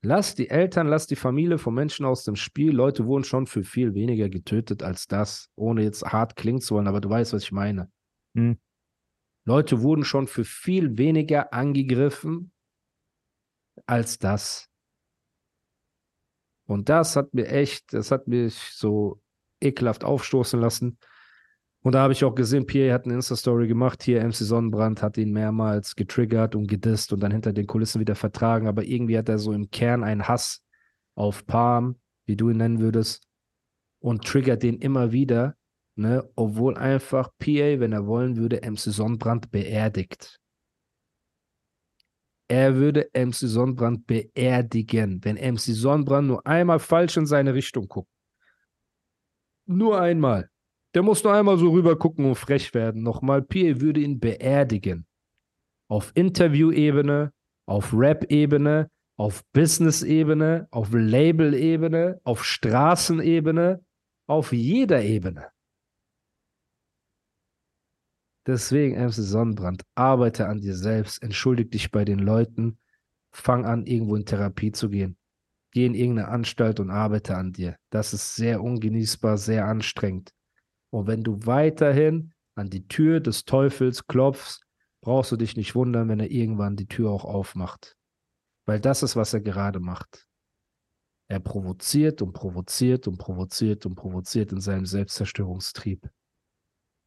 Lass 0.06 0.36
die 0.36 0.50
Eltern, 0.50 0.88
lass 0.88 1.08
die 1.08 1.16
Familie 1.16 1.58
von 1.58 1.74
Menschen 1.74 2.06
aus 2.06 2.26
dem 2.26 2.36
Spiel. 2.36 2.74
Leute 2.74 3.06
wurden 3.06 3.24
schon 3.24 3.48
für 3.48 3.64
viel 3.64 3.94
weniger 3.94 4.28
getötet 4.28 4.84
als 4.84 5.08
das, 5.08 5.50
ohne 5.56 5.82
jetzt 5.84 6.04
hart 6.04 6.36
klingen 6.36 6.60
zu 6.60 6.76
wollen, 6.76 6.88
aber 6.88 7.00
du 7.00 7.10
weißt, 7.10 7.32
was 7.32 7.44
ich 7.44 7.54
meine. 7.54 7.90
Hm. 8.36 8.60
Leute 9.46 9.82
wurden 9.82 10.04
schon 10.04 10.28
für 10.28 10.44
viel 10.44 10.98
weniger 10.98 11.54
angegriffen 11.54 12.52
als 13.86 14.20
das. 14.20 14.70
Und 16.66 16.90
das 16.90 17.16
hat 17.16 17.34
mir 17.34 17.48
echt, 17.48 17.94
das 17.94 18.12
hat 18.12 18.28
mich 18.28 18.56
so 18.56 19.22
ekelhaft 19.62 20.04
aufstoßen 20.04 20.60
lassen. 20.60 20.98
Und 21.84 21.92
da 21.92 22.02
habe 22.02 22.14
ich 22.14 22.24
auch 22.24 22.34
gesehen, 22.34 22.66
Pierre 22.66 22.94
hat 22.94 23.04
eine 23.04 23.16
Insta-Story 23.16 23.68
gemacht. 23.68 24.04
Hier, 24.04 24.24
MC 24.24 24.36
Sonnenbrand 24.36 25.02
hat 25.02 25.18
ihn 25.18 25.34
mehrmals 25.34 25.96
getriggert 25.96 26.56
und 26.56 26.68
gedisst 26.68 27.12
und 27.12 27.20
dann 27.20 27.32
hinter 27.32 27.52
den 27.52 27.68
Kulissen 27.68 28.00
wieder 28.00 28.16
vertragen. 28.16 28.68
Aber 28.68 28.86
irgendwie 28.86 29.18
hat 29.18 29.28
er 29.28 29.38
so 29.38 29.52
im 29.52 29.70
Kern 29.70 30.02
einen 30.02 30.26
Hass 30.30 30.64
auf 31.16 31.46
Palm, 31.46 32.00
wie 32.26 32.38
du 32.38 32.50
ihn 32.50 32.58
nennen 32.58 32.80
würdest, 32.80 33.28
und 34.00 34.24
triggert 34.24 34.64
den 34.64 34.80
immer 34.80 35.12
wieder. 35.12 35.58
Ne? 35.96 36.28
Obwohl 36.36 36.78
einfach 36.78 37.32
PA, 37.38 37.80
wenn 37.80 37.92
er 37.92 38.08
wollen 38.08 38.38
würde, 38.38 38.62
MC 38.64 38.80
Sonnenbrand 38.80 39.52
beerdigt. 39.52 40.40
Er 42.48 42.76
würde 42.76 43.10
MC 43.14 43.34
Sonnenbrand 43.34 44.08
beerdigen, 44.08 45.20
wenn 45.26 45.36
MC 45.36 45.60
Sonnenbrand 45.60 46.28
nur 46.28 46.48
einmal 46.48 46.80
falsch 46.80 47.18
in 47.18 47.26
seine 47.26 47.54
Richtung 47.54 47.90
guckt. 47.90 48.10
Nur 49.66 50.00
einmal. 50.00 50.50
Der 50.94 51.02
muss 51.02 51.24
nur 51.24 51.34
einmal 51.34 51.58
so 51.58 51.72
rüber 51.72 51.98
gucken 51.98 52.26
und 52.26 52.36
frech 52.36 52.74
werden. 52.74 53.02
Nochmal, 53.02 53.42
PA 53.42 53.82
würde 53.82 54.02
ihn 54.02 54.20
beerdigen. 54.20 55.08
Auf 55.90 56.12
Interview-Ebene, 56.16 57.34
auf 57.66 57.94
Rap-Ebene, 57.94 58.90
auf 59.18 59.44
Business-Ebene, 59.54 60.68
auf 60.72 60.90
Label-Ebene, 60.92 62.20
auf 62.24 62.44
Straßenebene, 62.46 63.84
auf 64.28 64.54
jeder 64.54 65.04
Ebene. 65.04 65.50
Deswegen, 68.46 68.98
MC 68.98 69.14
Sonnenbrand, 69.14 69.84
arbeite 69.96 70.48
an 70.48 70.60
dir 70.60 70.76
selbst, 70.76 71.24
entschuldige 71.24 71.70
dich 71.70 71.92
bei 71.92 72.04
den 72.04 72.20
Leuten, 72.20 72.78
fang 73.32 73.66
an, 73.66 73.86
irgendwo 73.86 74.16
in 74.16 74.26
Therapie 74.26 74.72
zu 74.72 74.90
gehen. 74.90 75.18
Geh 75.72 75.86
in 75.86 75.96
irgendeine 75.96 76.28
Anstalt 76.28 76.80
und 76.80 76.92
arbeite 76.92 77.36
an 77.36 77.54
dir. 77.54 77.78
Das 77.90 78.14
ist 78.14 78.36
sehr 78.36 78.62
ungenießbar, 78.62 79.38
sehr 79.38 79.66
anstrengend. 79.66 80.34
Und 80.94 81.08
wenn 81.08 81.24
du 81.24 81.40
weiterhin 81.48 82.34
an 82.54 82.70
die 82.70 82.88
Tür 82.88 83.20
des 83.20 83.46
Teufels 83.46 84.06
klopfst, 84.06 84.62
brauchst 85.02 85.32
du 85.32 85.38
dich 85.38 85.58
nicht 85.58 85.74
wundern, 85.74 86.08
wenn 86.08 86.20
er 86.20 86.30
irgendwann 86.30 86.76
die 86.76 86.86
Tür 86.86 87.10
auch 87.10 87.26
aufmacht. 87.26 87.98
Weil 88.68 88.80
das 88.80 89.02
ist, 89.02 89.16
was 89.16 89.34
er 89.34 89.42
gerade 89.42 89.80
macht. 89.80 90.28
Er 91.30 91.40
provoziert 91.40 92.22
und 92.22 92.34
provoziert 92.34 93.08
und 93.08 93.18
provoziert 93.18 93.88
und 93.88 93.96
provoziert 93.96 94.52
in 94.52 94.62
seinem 94.62 94.86
Selbstzerstörungstrieb. 94.86 96.08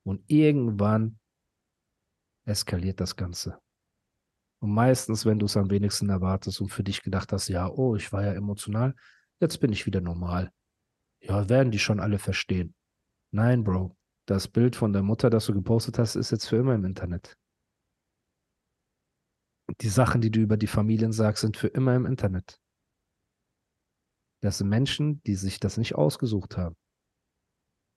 Und 0.04 0.20
irgendwann 0.26 1.20
eskaliert 2.44 2.98
das 2.98 3.14
Ganze. 3.14 3.56
Und 4.58 4.72
meistens, 4.72 5.24
wenn 5.24 5.38
du 5.38 5.46
es 5.46 5.56
am 5.56 5.70
wenigsten 5.70 6.08
erwartest 6.08 6.60
und 6.60 6.70
für 6.70 6.82
dich 6.82 7.04
gedacht 7.04 7.32
hast, 7.32 7.46
ja, 7.46 7.68
oh, 7.68 7.94
ich 7.94 8.12
war 8.12 8.24
ja 8.24 8.32
emotional, 8.32 8.96
jetzt 9.38 9.60
bin 9.60 9.70
ich 9.70 9.86
wieder 9.86 10.00
normal. 10.00 10.50
Ja, 11.20 11.48
werden 11.48 11.70
die 11.70 11.78
schon 11.78 12.00
alle 12.00 12.18
verstehen. 12.18 12.74
Nein, 13.32 13.64
Bro. 13.64 13.96
Das 14.26 14.48
Bild 14.48 14.74
von 14.74 14.92
der 14.92 15.02
Mutter, 15.02 15.30
das 15.30 15.46
du 15.46 15.54
gepostet 15.54 15.98
hast, 15.98 16.16
ist 16.16 16.32
jetzt 16.32 16.46
für 16.46 16.56
immer 16.56 16.74
im 16.74 16.84
Internet. 16.84 17.36
Die 19.80 19.88
Sachen, 19.88 20.20
die 20.20 20.30
du 20.30 20.40
über 20.40 20.56
die 20.56 20.66
Familien 20.66 21.12
sagst, 21.12 21.42
sind 21.42 21.56
für 21.56 21.68
immer 21.68 21.94
im 21.94 22.06
Internet. 22.06 22.60
Das 24.42 24.58
sind 24.58 24.68
Menschen, 24.68 25.22
die 25.24 25.34
sich 25.34 25.60
das 25.60 25.76
nicht 25.76 25.94
ausgesucht 25.94 26.56
haben. 26.56 26.76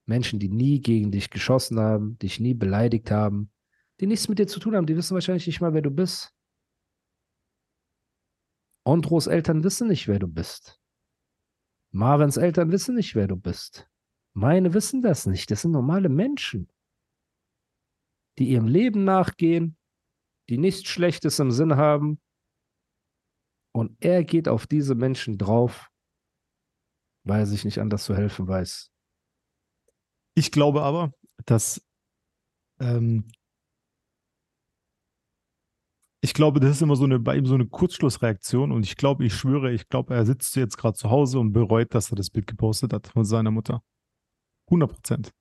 Menschen, 0.07 0.39
die 0.39 0.49
nie 0.49 0.81
gegen 0.81 1.11
dich 1.11 1.29
geschossen 1.29 1.79
haben, 1.79 2.17
dich 2.17 2.39
nie 2.39 2.53
beleidigt 2.53 3.11
haben, 3.11 3.51
die 3.99 4.07
nichts 4.07 4.27
mit 4.27 4.39
dir 4.39 4.47
zu 4.47 4.59
tun 4.59 4.75
haben, 4.75 4.87
die 4.87 4.95
wissen 4.95 5.13
wahrscheinlich 5.13 5.45
nicht 5.45 5.61
mal, 5.61 5.73
wer 5.73 5.83
du 5.83 5.91
bist. 5.91 6.33
Ondros 8.83 9.27
Eltern 9.27 9.63
wissen 9.63 9.87
nicht, 9.87 10.07
wer 10.07 10.19
du 10.19 10.27
bist. 10.27 10.79
Marvins 11.91 12.37
Eltern 12.37 12.71
wissen 12.71 12.95
nicht, 12.95 13.13
wer 13.13 13.27
du 13.27 13.35
bist. 13.35 13.87
Meine 14.33 14.73
wissen 14.73 15.01
das 15.01 15.25
nicht. 15.25 15.51
Das 15.51 15.61
sind 15.61 15.71
normale 15.71 16.09
Menschen, 16.09 16.71
die 18.37 18.49
ihrem 18.49 18.67
Leben 18.67 19.03
nachgehen, 19.03 19.77
die 20.49 20.57
nichts 20.57 20.89
Schlechtes 20.89 21.39
im 21.39 21.51
Sinn 21.51 21.75
haben. 21.75 22.21
Und 23.71 23.95
er 23.99 24.23
geht 24.23 24.47
auf 24.47 24.65
diese 24.65 24.95
Menschen 24.95 25.37
drauf, 25.37 25.89
weil 27.23 27.41
er 27.41 27.45
sich 27.45 27.65
nicht 27.65 27.79
anders 27.79 28.03
zu 28.03 28.15
helfen 28.15 28.47
weiß. 28.47 28.91
Ich 30.35 30.51
glaube 30.51 30.81
aber, 30.83 31.11
dass 31.45 31.85
ähm, 32.79 33.29
ich 36.21 36.33
glaube, 36.33 36.59
das 36.59 36.71
ist 36.71 36.81
immer 36.81 36.95
so 36.95 37.05
eine, 37.05 37.19
bei 37.19 37.35
ihm 37.37 37.45
so 37.45 37.55
eine 37.55 37.65
Kurzschlussreaktion 37.65 38.71
und 38.71 38.83
ich 38.83 38.97
glaube, 38.97 39.25
ich 39.25 39.33
schwöre, 39.33 39.71
ich 39.71 39.87
glaube, 39.87 40.13
er 40.13 40.25
sitzt 40.25 40.55
jetzt 40.55 40.77
gerade 40.77 40.97
zu 40.97 41.09
Hause 41.09 41.39
und 41.39 41.53
bereut, 41.53 41.93
dass 41.93 42.11
er 42.11 42.15
das 42.15 42.29
Bild 42.29 42.47
gepostet 42.47 42.91
hat 42.91 43.07
von 43.07 43.23
seiner 43.23 43.51
Mutter. 43.51 43.81
100 44.69 44.91
Prozent. 44.91 45.31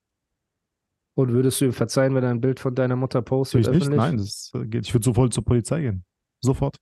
Und 1.15 1.33
würdest 1.33 1.61
du 1.61 1.65
ihm 1.67 1.73
verzeihen, 1.73 2.15
wenn 2.15 2.23
er 2.23 2.31
ein 2.31 2.41
Bild 2.41 2.61
von 2.61 2.75
deiner 2.75 2.97
Mutter 2.97 3.23
postet? 3.23 3.67
Ich 3.67 3.71
nicht, 3.71 3.89
nein, 3.91 4.19
das 4.19 4.53
geht. 4.55 4.87
Ich 4.87 4.95
würde 4.95 5.05
sofort 5.05 5.35
zur 5.35 5.45
Polizei 5.45 5.81
gehen. 5.81 6.05
Sofort. 6.41 6.77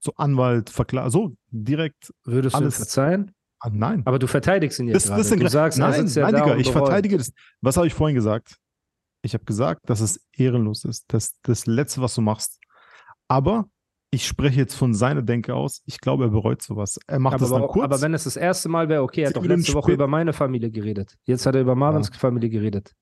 Zu 0.00 0.14
Anwalt, 0.16 0.70
Verklar, 0.70 1.10
so 1.10 1.36
direkt. 1.50 2.12
Würdest 2.24 2.56
alles. 2.56 2.74
du 2.74 2.80
ihm 2.80 2.84
verzeihen? 2.84 3.34
Ah, 3.60 3.70
nein. 3.72 4.02
Aber 4.04 4.18
du 4.18 4.26
verteidigst 4.26 4.78
ihn 4.80 4.88
jetzt 4.88 5.08
das, 5.08 5.28
das. 5.28 5.38
Du 5.38 5.48
sagst, 5.48 5.78
nein, 5.78 6.04
nein, 6.04 6.08
ja 6.08 6.32
Digga, 6.32 6.56
ich 6.56 6.70
verteidige 6.70 7.16
das. 7.16 7.32
Was 7.60 7.76
habe 7.76 7.86
ich 7.86 7.94
vorhin 7.94 8.14
gesagt? 8.14 8.56
Ich 9.22 9.34
habe 9.34 9.44
gesagt, 9.44 9.88
dass 9.88 10.00
es 10.00 10.20
ehrenlos 10.32 10.84
ist. 10.84 11.04
Das, 11.08 11.40
das 11.42 11.66
Letzte, 11.66 12.00
was 12.02 12.14
du 12.14 12.20
machst, 12.20 12.60
aber 13.28 13.68
ich 14.10 14.26
spreche 14.26 14.60
jetzt 14.60 14.74
von 14.74 14.94
seiner 14.94 15.22
Denke 15.22 15.54
aus. 15.54 15.82
Ich 15.84 16.00
glaube, 16.00 16.24
er 16.24 16.30
bereut 16.30 16.62
sowas. 16.62 16.98
Er 17.06 17.18
macht 17.18 17.34
aber 17.34 17.40
das 17.40 17.50
dann 17.50 17.62
aber, 17.62 17.72
kurz. 17.72 17.84
Aber 17.84 18.00
wenn 18.00 18.14
es 18.14 18.24
das 18.24 18.36
erste 18.36 18.68
Mal 18.68 18.88
wäre, 18.88 19.02
okay, 19.02 19.22
er 19.22 19.28
hat 19.28 19.36
doch 19.36 19.44
letzte 19.44 19.74
Woche 19.74 19.92
über 19.92 20.06
meine 20.06 20.32
Familie 20.32 20.70
geredet. 20.70 21.16
Jetzt 21.24 21.44
hat 21.46 21.54
er 21.54 21.60
über 21.62 21.74
Marvins 21.74 22.08
ja. 22.12 22.18
Familie 22.18 22.50
geredet. 22.50 22.94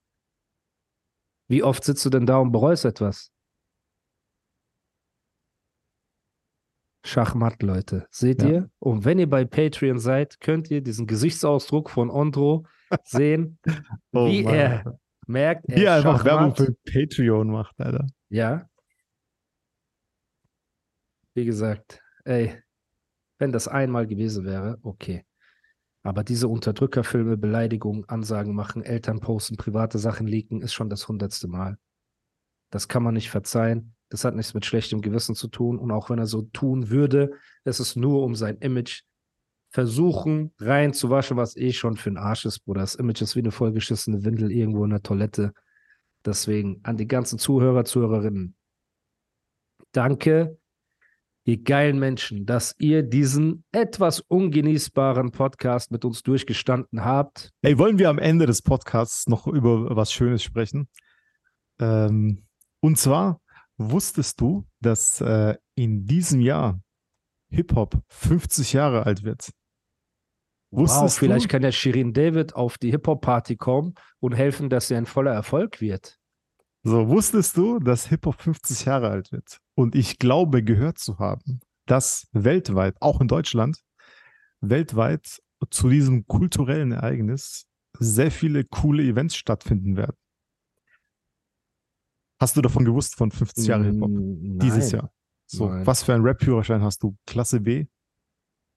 Wie 1.49 1.63
oft 1.63 1.85
sitzt 1.85 2.05
du 2.07 2.11
denn 2.11 2.27
da 2.27 2.39
und 2.39 2.53
bereust 2.53 2.85
etwas? 2.85 3.31
Schachmatt, 7.07 7.63
Leute. 7.63 8.07
Seht 8.11 8.43
ja. 8.43 8.49
ihr? 8.49 8.71
Und 8.79 9.05
wenn 9.05 9.19
ihr 9.19 9.29
bei 9.29 9.45
Patreon 9.45 9.99
seid, 9.99 10.41
könnt 10.41 10.71
ihr 10.71 10.81
diesen 10.81 11.07
Gesichtsausdruck 11.07 11.91
von 11.91 12.09
Ondro 12.09 12.65
sehen, 13.05 13.59
oh, 14.13 14.27
wie 14.27 14.43
Mann. 14.43 14.55
er 14.55 14.99
merkt, 15.27 15.67
er 15.69 15.77
wie 15.77 15.85
er 15.85 15.95
einfach 15.97 16.25
Werbung 16.25 16.57
für 16.57 16.75
Patreon 16.91 17.49
macht, 17.51 17.79
Alter. 17.79 18.07
Ja, 18.31 18.69
wie 21.35 21.45
gesagt, 21.45 22.01
ey, 22.25 22.63
wenn 23.39 23.53
das 23.53 23.69
einmal 23.69 24.07
gewesen 24.07 24.45
wäre, 24.45 24.79
okay. 24.83 25.25
Aber 26.03 26.23
diese 26.23 26.49
Unterdrückerfilme, 26.49 27.37
Beleidigungen, 27.37 28.09
Ansagen 28.09 28.55
machen, 28.55 28.83
Eltern 28.83 29.21
posten, 29.21 29.57
private 29.57 29.99
Sachen 29.99 30.27
leaken, 30.27 30.61
ist 30.61 30.75
schon 30.75 30.91
das 30.91 31.09
hundertste 31.09 31.49
Mal. 31.49 31.79
Das 32.71 32.89
kann 32.89 33.03
man 33.03 33.15
nicht 33.15 33.31
verzeihen. 33.31 33.95
Das 34.11 34.25
hat 34.25 34.35
nichts 34.35 34.55
mit 34.55 34.67
schlechtem 34.67 35.01
Gewissen 35.01 35.35
zu 35.35 35.49
tun. 35.49 35.79
Und 35.79 35.91
auch 35.91 36.11
wenn 36.11 36.19
er 36.19 36.27
so 36.27 36.43
tun 36.43 36.91
würde, 36.91 37.33
ist 37.65 37.81
es 37.81 37.97
nur 37.97 38.23
um 38.23 38.35
sein 38.35 38.59
Image 38.59 39.03
versuchen 39.71 40.53
reinzuwaschen, 40.59 41.37
was 41.37 41.57
eh 41.57 41.73
schon 41.73 41.97
für 41.97 42.11
ein 42.11 42.19
Arsch 42.19 42.45
ist, 42.45 42.61
Bruder. 42.61 42.83
Das 42.83 42.95
Image 42.95 43.23
ist 43.23 43.35
wie 43.35 43.41
eine 43.41 43.51
vollgeschissene 43.51 44.25
Windel 44.25 44.53
irgendwo 44.53 44.85
in 44.85 44.91
der 44.91 45.03
Toilette. 45.03 45.53
Deswegen 46.25 46.81
an 46.85 46.97
die 46.97 47.09
ganzen 47.09 47.39
Zuhörer, 47.39 47.85
Zuhörerinnen. 47.85 48.55
Danke 49.91 50.59
ihr 51.45 51.63
geilen 51.63 51.99
Menschen, 51.99 52.47
dass 52.47 52.75
ihr 52.79 53.03
diesen 53.03 53.65
etwas 53.71 54.21
ungenießbaren 54.21 55.31
Podcast 55.31 55.91
mit 55.91 56.05
uns 56.05 56.23
durchgestanden 56.23 57.05
habt. 57.05 57.51
Ey, 57.63 57.79
wollen 57.79 57.99
wir 57.99 58.09
am 58.09 58.19
Ende 58.19 58.47
des 58.47 58.63
Podcasts 58.63 59.29
noch 59.29 59.47
über 59.47 59.95
was 59.95 60.13
Schönes 60.13 60.43
sprechen? 60.43 60.89
Ähm, 61.79 62.47
und 62.81 62.99
zwar 62.99 63.41
wusstest 63.77 64.41
du, 64.41 64.67
dass 64.81 65.21
äh, 65.21 65.57
in 65.75 66.07
diesem 66.07 66.41
Jahr 66.41 66.81
Hip-Hop 67.51 68.01
50 68.09 68.73
Jahre 68.73 69.05
alt 69.05 69.23
wird? 69.23 69.51
Wusstest 70.71 71.03
wow, 71.03 71.19
vielleicht 71.19 71.45
du? 71.45 71.49
kann 71.49 71.63
ja 71.63 71.71
Shirin 71.71 72.13
David 72.13 72.55
auf 72.57 72.79
die 72.79 72.91
Hip-Hop-Party 72.91 73.57
kommen 73.57 73.95
und 74.19 74.33
helfen, 74.33 74.71
dass 74.71 74.89
sie 74.89 74.97
ein 74.97 75.07
voller 75.07 75.33
Erfolg 75.33 75.81
wird. 75.81 76.19
So, 76.83 77.09
wusstest 77.09 77.57
du, 77.57 77.79
dass 77.79 78.07
Hip-Hop 78.09 78.41
50 78.41 78.87
Jahre 78.87 79.09
alt 79.11 79.31
wird? 79.31 79.61
Und 79.75 79.95
ich 79.95 80.19
glaube, 80.19 80.63
gehört 80.63 80.99
zu 80.99 81.19
haben, 81.19 81.61
dass 81.87 82.29
weltweit, 82.33 82.97
auch 83.01 83.21
in 83.21 83.29
Deutschland, 83.29 83.81
weltweit 84.61 85.43
zu 85.71 85.89
diesem 85.89 86.27
kulturellen 86.27 86.93
Ereignis 86.93 87.67
sehr 87.99 88.31
viele 88.31 88.65
coole 88.65 89.03
Events 89.03 89.37
stattfinden 89.37 89.97
werden. 89.97 90.17
Hast 92.41 92.57
du 92.57 92.63
davon 92.63 92.85
gewusst, 92.85 93.17
von 93.17 93.31
50 93.31 93.67
Jahre 93.67 93.85
Hip-Hop? 93.85 94.11
Dieses 94.13 94.93
Jahr. 94.93 95.11
So, 95.47 95.69
Nein. 95.69 95.87
was 95.87 96.03
für 96.03 96.15
ein 96.15 96.23
Rap-Führerschein 96.23 96.83
hast 96.83 97.03
du? 97.03 97.17
Klasse 97.27 97.61
B? 97.61 97.87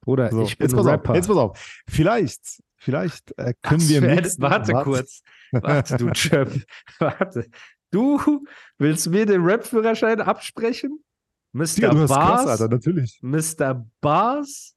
Oder 0.06 0.32
so, 0.32 0.44
ich 0.44 0.58
bin 0.58 0.68
jetzt 0.68 0.76
pass 0.76 0.86
Rapper. 0.86 1.10
Auf, 1.10 1.16
jetzt 1.16 1.28
pass 1.28 1.38
auf. 1.38 1.82
Vielleicht, 1.88 2.64
vielleicht 2.76 3.38
äh, 3.38 3.54
können 3.62 3.82
was 3.82 3.90
wir. 3.90 4.02
Warte, 4.02 4.42
warte 4.42 4.74
kurz. 4.84 5.22
Warte, 5.52 5.98
du 5.98 6.12
Chöp. 6.12 6.64
warte. 7.00 7.50
Du 7.92 8.46
willst 8.78 9.10
mir 9.10 9.26
den 9.26 9.42
Rap-Führerschein 9.42 10.22
absprechen? 10.22 11.04
Mr. 11.54 11.80
Ja, 11.80 11.90
du 11.92 12.08
Bars? 12.08 12.10
Krass, 12.10 12.48
Alter, 12.48 12.68
natürlich. 12.68 13.20
Mr. 13.22 13.86
Bars? 14.02 14.76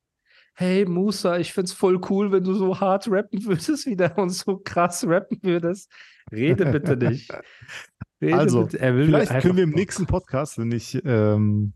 Hey 0.54 0.84
Musa, 0.84 1.38
ich 1.38 1.52
find's 1.52 1.72
voll 1.72 2.00
cool, 2.10 2.32
wenn 2.32 2.44
du 2.44 2.52
so 2.54 2.78
hart 2.78 3.08
rappen 3.10 3.44
würdest 3.44 3.86
wieder 3.86 4.16
und 4.18 4.30
so 4.30 4.58
krass 4.58 5.06
rappen 5.06 5.38
würdest. 5.42 5.90
Rede 6.30 6.66
bitte 6.66 6.96
nicht. 6.96 7.30
Rede 8.20 8.36
also, 8.36 8.64
bitte. 8.64 8.78
vielleicht 8.78 9.40
können 9.40 9.56
wir 9.56 9.64
im 9.64 9.70
nächsten 9.70 10.06
Podcast, 10.06 10.58
wenn 10.58 10.70
ich, 10.72 11.02
ähm, 11.04 11.72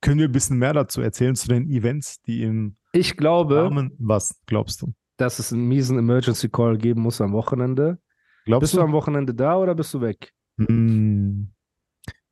können 0.00 0.18
wir 0.18 0.28
ein 0.28 0.32
bisschen 0.32 0.58
mehr 0.58 0.72
dazu 0.72 1.00
erzählen 1.00 1.34
zu 1.34 1.48
den 1.48 1.68
Events, 1.68 2.22
die 2.22 2.44
im 2.44 2.76
Ich 2.92 3.16
glaube. 3.16 3.64
Rahmen, 3.64 3.96
was 3.98 4.40
glaubst 4.46 4.82
du? 4.82 4.94
Dass 5.16 5.38
es 5.40 5.52
einen 5.52 5.66
miesen 5.66 5.98
Emergency 5.98 6.48
Call 6.48 6.78
geben 6.78 7.02
muss 7.02 7.20
am 7.20 7.32
Wochenende. 7.32 7.98
Glaubst 8.44 8.60
bist 8.60 8.74
du? 8.74 8.78
du 8.78 8.84
am 8.84 8.92
Wochenende 8.92 9.34
da 9.34 9.56
oder 9.56 9.74
bist 9.74 9.92
du 9.92 10.00
weg? 10.00 10.32
Hm. 10.68 11.52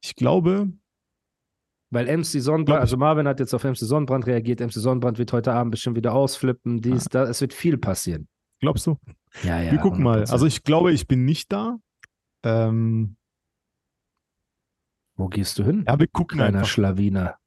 Ich 0.03 0.15
glaube. 0.17 0.73
Weil 1.91 2.19
MC 2.19 2.43
Sonnenbrand, 2.43 2.81
also 2.81 2.99
Marvin 2.99 3.27
hat 3.27 3.41
jetzt 3.41 3.55
auf 3.55 3.65
MC 3.65 3.79
Sonnenbrand 3.79 4.27
reagiert. 4.27 4.61
MC 4.61 4.73
Sonnenbrand 4.73 5.19
wird 5.19 5.33
heute 5.33 5.53
Abend 5.55 5.71
bestimmt 5.71 5.97
wieder 5.97 6.13
ausflippen. 6.13 6.83
Dies, 6.83 7.07
ah. 7.07 7.11
da, 7.11 7.23
es 7.25 7.41
wird 7.41 7.55
viel 7.55 7.79
passieren. 7.79 8.29
Glaubst 8.61 8.87
du? 8.87 8.99
Ja, 9.43 9.61
ja. 9.61 9.73
Wir 9.73 9.79
gucken 9.79 10.01
100%. 10.01 10.05
mal. 10.05 10.25
Also 10.25 10.47
ich 10.47 10.65
glaube, 10.65 10.93
ich 10.93 11.07
bin 11.07 11.25
nicht 11.25 11.51
da. 11.51 11.79
Ähm, 12.45 13.17
Wo 15.17 15.29
gehst 15.29 15.59
du 15.59 15.65
hin? 15.65 15.85
Ja, 15.87 15.99
wir 15.99 16.09
gucken 16.09 16.39
Kleiner 16.39 16.59
einfach. 16.59 16.71
Schlawiner. 16.71 17.39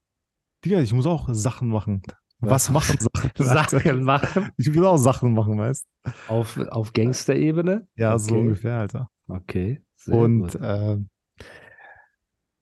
Digga, 0.65 0.79
ich 0.81 0.93
muss 0.93 1.05
auch 1.05 1.29
Sachen 1.31 1.69
machen. 1.69 2.01
Was, 2.39 2.73
Was 2.73 2.87
machen 2.89 2.97
Sachen? 3.35 3.69
Sachen 3.69 4.03
machen? 4.03 4.51
Ich 4.57 4.73
will 4.73 4.85
auch 4.85 4.97
Sachen 4.97 5.33
machen, 5.33 5.59
weißt 5.59 5.85
Auf, 6.27 6.57
auf 6.57 6.93
Gangster-Ebene? 6.93 7.87
Ja, 7.95 8.13
okay. 8.15 8.23
so 8.23 8.35
ungefähr, 8.35 8.79
Alter. 8.79 9.09
Okay. 9.27 9.83
Sehr 10.03 10.15
und 10.15 10.55
äh, 10.55 10.97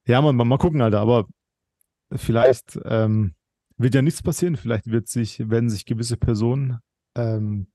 Ja, 0.06 0.22
mal, 0.22 0.34
mal 0.34 0.58
gucken, 0.58 0.82
Alter, 0.82 1.00
aber 1.00 1.28
vielleicht 2.12 2.80
ähm, 2.84 3.34
wird 3.78 3.96
ja 3.96 4.02
nichts 4.02 4.22
passieren. 4.22 4.58
Vielleicht 4.58 4.88
wird 4.88 5.08
sich, 5.08 5.50
werden 5.50 5.70
sich 5.70 5.86
gewisse 5.86 6.18
Personen 6.18 6.80
ähm, 7.16 7.72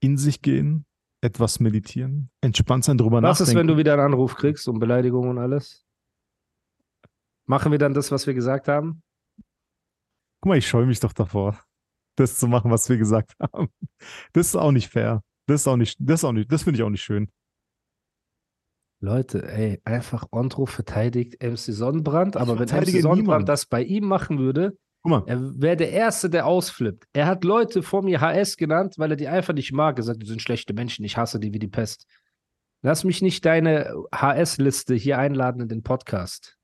in 0.00 0.16
sich 0.16 0.42
gehen, 0.42 0.86
etwas 1.22 1.60
meditieren, 1.60 2.30
entspannt 2.40 2.84
sein, 2.84 2.98
drüber 2.98 3.16
Was 3.22 3.38
nachdenken. 3.38 3.50
ist, 3.50 3.56
wenn 3.56 3.66
du 3.68 3.76
wieder 3.76 3.92
einen 3.92 4.02
Anruf 4.02 4.34
kriegst 4.34 4.66
und 4.68 4.80
Beleidigungen 4.80 5.30
und 5.30 5.38
alles? 5.38 5.86
Machen 7.46 7.70
wir 7.70 7.78
dann 7.78 7.94
das, 7.94 8.10
was 8.10 8.26
wir 8.26 8.34
gesagt 8.34 8.68
haben? 8.68 9.02
Guck 10.40 10.48
mal, 10.48 10.58
ich 10.58 10.66
scheue 10.66 10.86
mich 10.86 11.00
doch 11.00 11.12
davor, 11.12 11.62
das 12.16 12.38
zu 12.38 12.48
machen, 12.48 12.70
was 12.70 12.88
wir 12.88 12.96
gesagt 12.96 13.34
haben. 13.40 13.68
Das 14.32 14.48
ist 14.48 14.56
auch 14.56 14.72
nicht 14.72 14.88
fair. 14.88 15.22
Das 15.46 15.62
ist 15.62 15.68
auch 15.68 15.76
nicht, 15.76 15.96
das 16.00 16.20
ist 16.20 16.24
auch 16.24 16.32
nicht, 16.32 16.50
das 16.50 16.62
finde 16.62 16.78
ich 16.78 16.82
auch 16.82 16.90
nicht 16.90 17.02
schön. 17.02 17.30
Leute, 19.00 19.50
ey, 19.50 19.80
einfach 19.84 20.26
Ontro 20.30 20.66
verteidigt 20.66 21.42
MC 21.42 21.56
Sonnenbrand, 21.72 22.36
aber 22.36 22.58
wenn 22.58 22.68
MC 22.68 23.00
Sonnenbrand 23.00 23.40
niemand. 23.40 23.48
das 23.48 23.66
bei 23.66 23.82
ihm 23.82 24.04
machen 24.06 24.38
würde, 24.38 24.76
Guck 25.02 25.26
er 25.26 25.40
wäre 25.58 25.76
der 25.76 25.90
Erste, 25.92 26.28
der 26.28 26.44
ausflippt. 26.46 27.06
Er 27.14 27.26
hat 27.26 27.42
Leute 27.44 27.82
vor 27.82 28.02
mir 28.02 28.20
HS 28.20 28.58
genannt, 28.58 28.96
weil 28.98 29.10
er 29.12 29.16
die 29.16 29.28
einfach 29.28 29.54
nicht 29.54 29.72
mag. 29.72 29.98
Er 29.98 30.02
sagt, 30.02 30.22
die 30.22 30.26
sind 30.26 30.42
schlechte 30.42 30.74
Menschen, 30.74 31.06
ich 31.06 31.16
hasse 31.16 31.40
die 31.40 31.54
wie 31.54 31.58
die 31.58 31.68
Pest. 31.68 32.06
Lass 32.82 33.04
mich 33.04 33.22
nicht 33.22 33.44
deine 33.46 33.94
HS-Liste 34.14 34.94
hier 34.94 35.18
einladen 35.18 35.62
in 35.62 35.68
den 35.68 35.82
Podcast. 35.82 36.58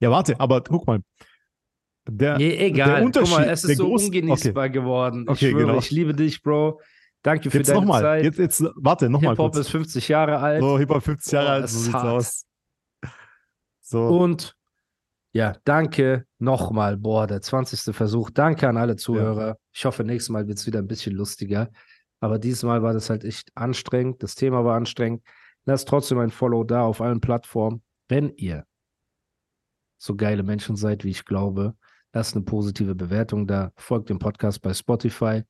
ja, 0.00 0.10
warte, 0.10 0.40
aber 0.40 0.62
guck 0.62 0.86
mal. 0.86 1.00
Der, 2.08 2.36
Nee, 2.38 2.54
egal. 2.56 2.86
der 2.88 2.96
Guck 2.96 3.06
Unterschied, 3.06 3.36
mal, 3.36 3.48
es 3.48 3.64
ist 3.64 3.78
so 3.78 3.92
ungenießbar 3.92 4.68
geworden. 4.70 5.22
Ich 5.24 5.30
Okay, 5.30 5.50
schwöre, 5.50 5.66
genau. 5.66 5.78
ich 5.78 5.90
liebe 5.90 6.14
dich, 6.14 6.42
Bro. 6.42 6.80
Danke 7.24 7.50
für 7.50 7.58
Jetzt 7.58 7.68
deine 7.70 7.80
nochmal, 7.80 8.02
Zeit. 8.02 8.24
jetzt, 8.24 8.38
jetzt, 8.38 8.62
warte, 8.76 9.08
nochmal 9.08 9.32
Hip-Hop 9.32 9.52
kurz. 9.54 9.66
ist 9.66 9.70
50 9.70 10.08
Jahre 10.08 10.38
alt. 10.38 10.60
So, 10.60 10.78
Hip-Hop 10.78 11.02
50 11.02 11.32
Jahre 11.32 11.46
Boah, 11.46 11.52
alt, 11.54 11.68
so 11.70 11.78
sieht's 11.78 11.94
hart. 11.94 12.06
aus. 12.06 12.44
So, 13.80 14.06
Und 14.08 14.54
ja, 15.32 15.56
danke 15.64 16.26
nochmal. 16.38 16.96
Boah, 16.98 17.26
der 17.26 17.40
20. 17.40 17.94
Versuch. 17.96 18.30
Danke 18.30 18.68
an 18.68 18.76
alle 18.76 18.96
Zuhörer. 18.96 19.56
Ich 19.72 19.84
hoffe, 19.86 20.04
nächstes 20.04 20.28
Mal 20.28 20.46
wird 20.46 20.58
es 20.58 20.66
wieder 20.66 20.78
ein 20.80 20.86
bisschen 20.86 21.14
lustiger. 21.16 21.70
Aber 22.20 22.38
diesmal 22.38 22.82
war 22.82 22.92
das 22.92 23.08
halt 23.10 23.24
echt 23.24 23.50
anstrengend. 23.56 24.22
Das 24.22 24.34
Thema 24.34 24.64
war 24.64 24.76
anstrengend. 24.76 25.22
Lasst 25.64 25.88
trotzdem 25.88 26.18
ein 26.18 26.30
Follow 26.30 26.62
da 26.62 26.82
auf 26.82 27.00
allen 27.00 27.20
Plattformen. 27.20 27.82
Wenn 28.06 28.30
ihr 28.36 28.66
so 29.98 30.14
geile 30.14 30.42
Menschen 30.42 30.76
seid, 30.76 31.04
wie 31.04 31.10
ich 31.10 31.24
glaube, 31.24 31.74
lasst 32.12 32.36
eine 32.36 32.44
positive 32.44 32.94
Bewertung 32.94 33.46
da. 33.46 33.72
Folgt 33.76 34.10
dem 34.10 34.18
Podcast 34.18 34.60
bei 34.60 34.74
Spotify. 34.74 35.42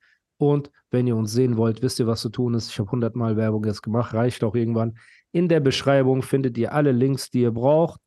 Und 0.45 0.71
wenn 0.91 1.07
ihr 1.07 1.17
uns 1.17 1.33
sehen 1.33 1.57
wollt, 1.57 1.81
wisst 1.81 1.99
ihr, 1.99 2.07
was 2.07 2.21
zu 2.21 2.29
tun 2.29 2.53
ist. 2.53 2.71
Ich 2.71 2.79
habe 2.79 2.89
100 2.89 3.17
Mal 3.17 3.37
Werbung 3.37 3.65
jetzt 3.65 3.83
gemacht. 3.83 4.13
Reicht 4.13 4.45
auch 4.45 4.55
irgendwann. 4.55 4.99
In 5.33 5.49
der 5.49 5.61
Beschreibung 5.61 6.23
findet 6.23 6.59
ihr 6.59 6.73
alle 6.75 6.93
Links, 6.93 7.31
die 7.31 7.41
ihr 7.41 7.51
braucht. 7.51 8.01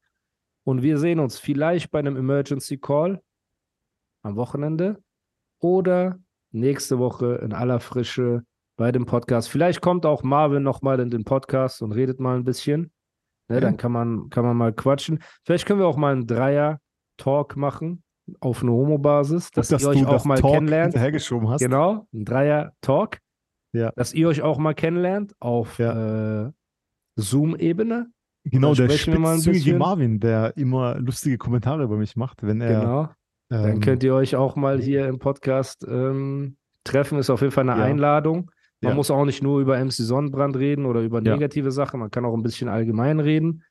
Und 0.64 0.84
wir 0.84 1.00
sehen 1.00 1.20
uns 1.20 1.40
vielleicht 1.40 1.90
bei 1.90 2.00
einem 2.00 2.16
Emergency 2.16 2.78
Call 2.78 3.22
am 4.22 4.36
Wochenende 4.36 5.02
oder 5.60 6.20
nächste 6.52 7.00
Woche 7.00 7.40
in 7.44 7.54
aller 7.54 7.80
Frische 7.80 8.44
bei 8.78 8.92
dem 8.92 9.06
Podcast. 9.08 9.50
Vielleicht 9.50 9.82
kommt 9.82 10.06
auch 10.06 10.22
Marvin 10.22 10.62
nochmal 10.62 11.00
in 11.00 11.10
den 11.10 11.24
Podcast 11.24 11.82
und 11.82 11.94
redet 11.94 12.20
mal 12.20 12.38
ein 12.38 12.44
bisschen. 12.44 12.92
Ne, 13.48 13.56
Ja. 13.56 13.62
Dann 13.62 13.78
kann 13.78 13.92
man, 13.92 14.30
kann 14.30 14.46
man 14.46 14.56
mal 14.56 14.74
quatschen. 14.74 15.24
Vielleicht 15.44 15.66
können 15.66 15.80
wir 15.80 15.88
auch 15.88 15.98
mal 15.98 16.12
einen 16.12 16.28
Dreier-Talk 16.28 17.56
machen 17.56 18.04
auf 18.40 18.62
eine 18.62 18.72
Homo-Basis, 18.72 19.52
dass, 19.52 19.70
dass 19.70 19.84
ihr 19.84 19.90
euch 19.90 20.06
auch 20.06 20.26
mal 20.26 20.40
Talk 20.40 20.54
kennenlernt. 20.54 20.94
hinterhergeschoben 20.94 21.50
hast. 21.50 21.62
Genau, 21.62 22.08
ein 22.14 22.26
Dreier-Talk. 22.26 23.18
Ja. 23.74 23.92
Dass 23.96 24.14
ihr 24.14 24.28
euch 24.28 24.42
auch 24.42 24.58
mal 24.58 24.74
kennenlernt 24.74 25.34
auf 25.40 25.78
äh, 25.80 26.50
Zoom-Ebene. 27.16 28.08
Genau, 28.46 28.74
Dann 28.74 28.88
der 28.88 28.94
bisschen. 28.94 29.78
Marvin, 29.78 30.20
der 30.20 30.56
immer 30.56 30.98
lustige 31.00 31.38
Kommentare 31.38 31.84
über 31.84 31.98
mich 31.98 32.16
macht, 32.16 32.44
wenn 32.44 32.62
er. 32.62 32.80
Genau. 32.80 33.10
Dann 33.50 33.72
ähm, 33.76 33.80
könnt 33.82 34.04
ihr 34.04 34.14
euch 34.14 34.36
auch 34.36 34.56
mal 34.56 34.80
hier 34.80 35.08
im 35.08 35.20
Podcast 35.20 35.86
ähm, 35.90 36.58
treffen. 36.84 37.20
Ist 37.20 37.30
auf 37.30 37.42
jeden 37.42 37.52
Fall 37.52 37.70
eine 37.70 37.80
Ja. 37.80 37.86
Einladung. 37.86 38.52
Man 38.82 38.92
Ja. 38.92 38.96
muss 38.96 39.12
auch 39.12 39.26
nicht 39.26 39.42
nur 39.44 39.60
über 39.60 39.78
MC 39.84 39.92
Sonnenbrand 39.94 40.56
reden 40.56 40.86
oder 40.86 41.02
über 41.02 41.22
Ja. 41.22 41.34
negative 41.34 41.72
Sachen. 41.72 42.00
Man 42.00 42.12
kann 42.12 42.26
auch 42.26 42.34
ein 42.34 42.44
bisschen 42.44 42.70
allgemein 42.70 43.20
reden. 43.20 43.64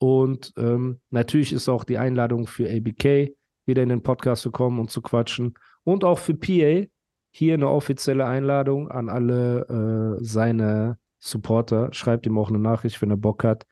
Und 0.00 0.52
ähm, 0.58 1.00
natürlich 1.10 1.52
ist 1.52 1.68
auch 1.68 1.84
die 1.84 1.98
Einladung 1.98 2.46
für 2.46 2.68
ABK, 2.68 3.32
wieder 3.66 3.82
in 3.82 3.88
den 3.88 4.02
Podcast 4.02 4.42
zu 4.42 4.50
kommen 4.50 4.78
und 4.78 4.90
zu 4.90 5.02
quatschen. 5.02 5.54
Und 5.84 6.04
auch 6.04 6.18
für 6.18 6.34
PA 6.34 6.86
hier 7.30 7.54
eine 7.54 7.68
offizielle 7.68 8.26
Einladung 8.26 8.90
an 8.90 9.08
alle 9.08 10.18
äh, 10.20 10.24
seine 10.24 10.98
Supporter. 11.18 11.92
Schreibt 11.92 12.26
ihm 12.26 12.38
auch 12.38 12.48
eine 12.48 12.58
Nachricht, 12.58 13.00
wenn 13.02 13.10
er 13.10 13.16
Bock 13.16 13.44
hat, 13.44 13.66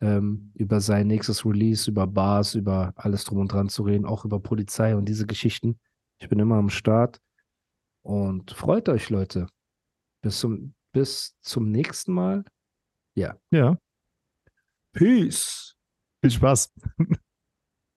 ähm, 0.00 0.52
über 0.54 0.80
sein 0.80 1.06
nächstes 1.06 1.44
Release, 1.44 1.90
über 1.90 2.06
Bars, 2.06 2.54
über 2.54 2.92
alles 2.96 3.24
drum 3.24 3.38
und 3.38 3.52
dran 3.52 3.68
zu 3.68 3.82
reden, 3.82 4.06
auch 4.06 4.24
über 4.24 4.40
Polizei 4.40 4.94
und 4.94 5.06
diese 5.06 5.26
Geschichten. 5.26 5.78
Ich 6.18 6.28
bin 6.28 6.38
immer 6.38 6.56
am 6.56 6.70
Start. 6.70 7.20
Und 8.02 8.50
freut 8.52 8.88
euch, 8.88 9.10
Leute. 9.10 9.46
Bis 10.22 10.38
zum, 10.38 10.74
bis 10.92 11.36
zum 11.40 11.70
nächsten 11.70 12.12
Mal. 12.12 12.44
Ja, 13.14 13.36
Peace. 14.92 15.74
viel 16.20 16.30
Spaß. 16.30 16.72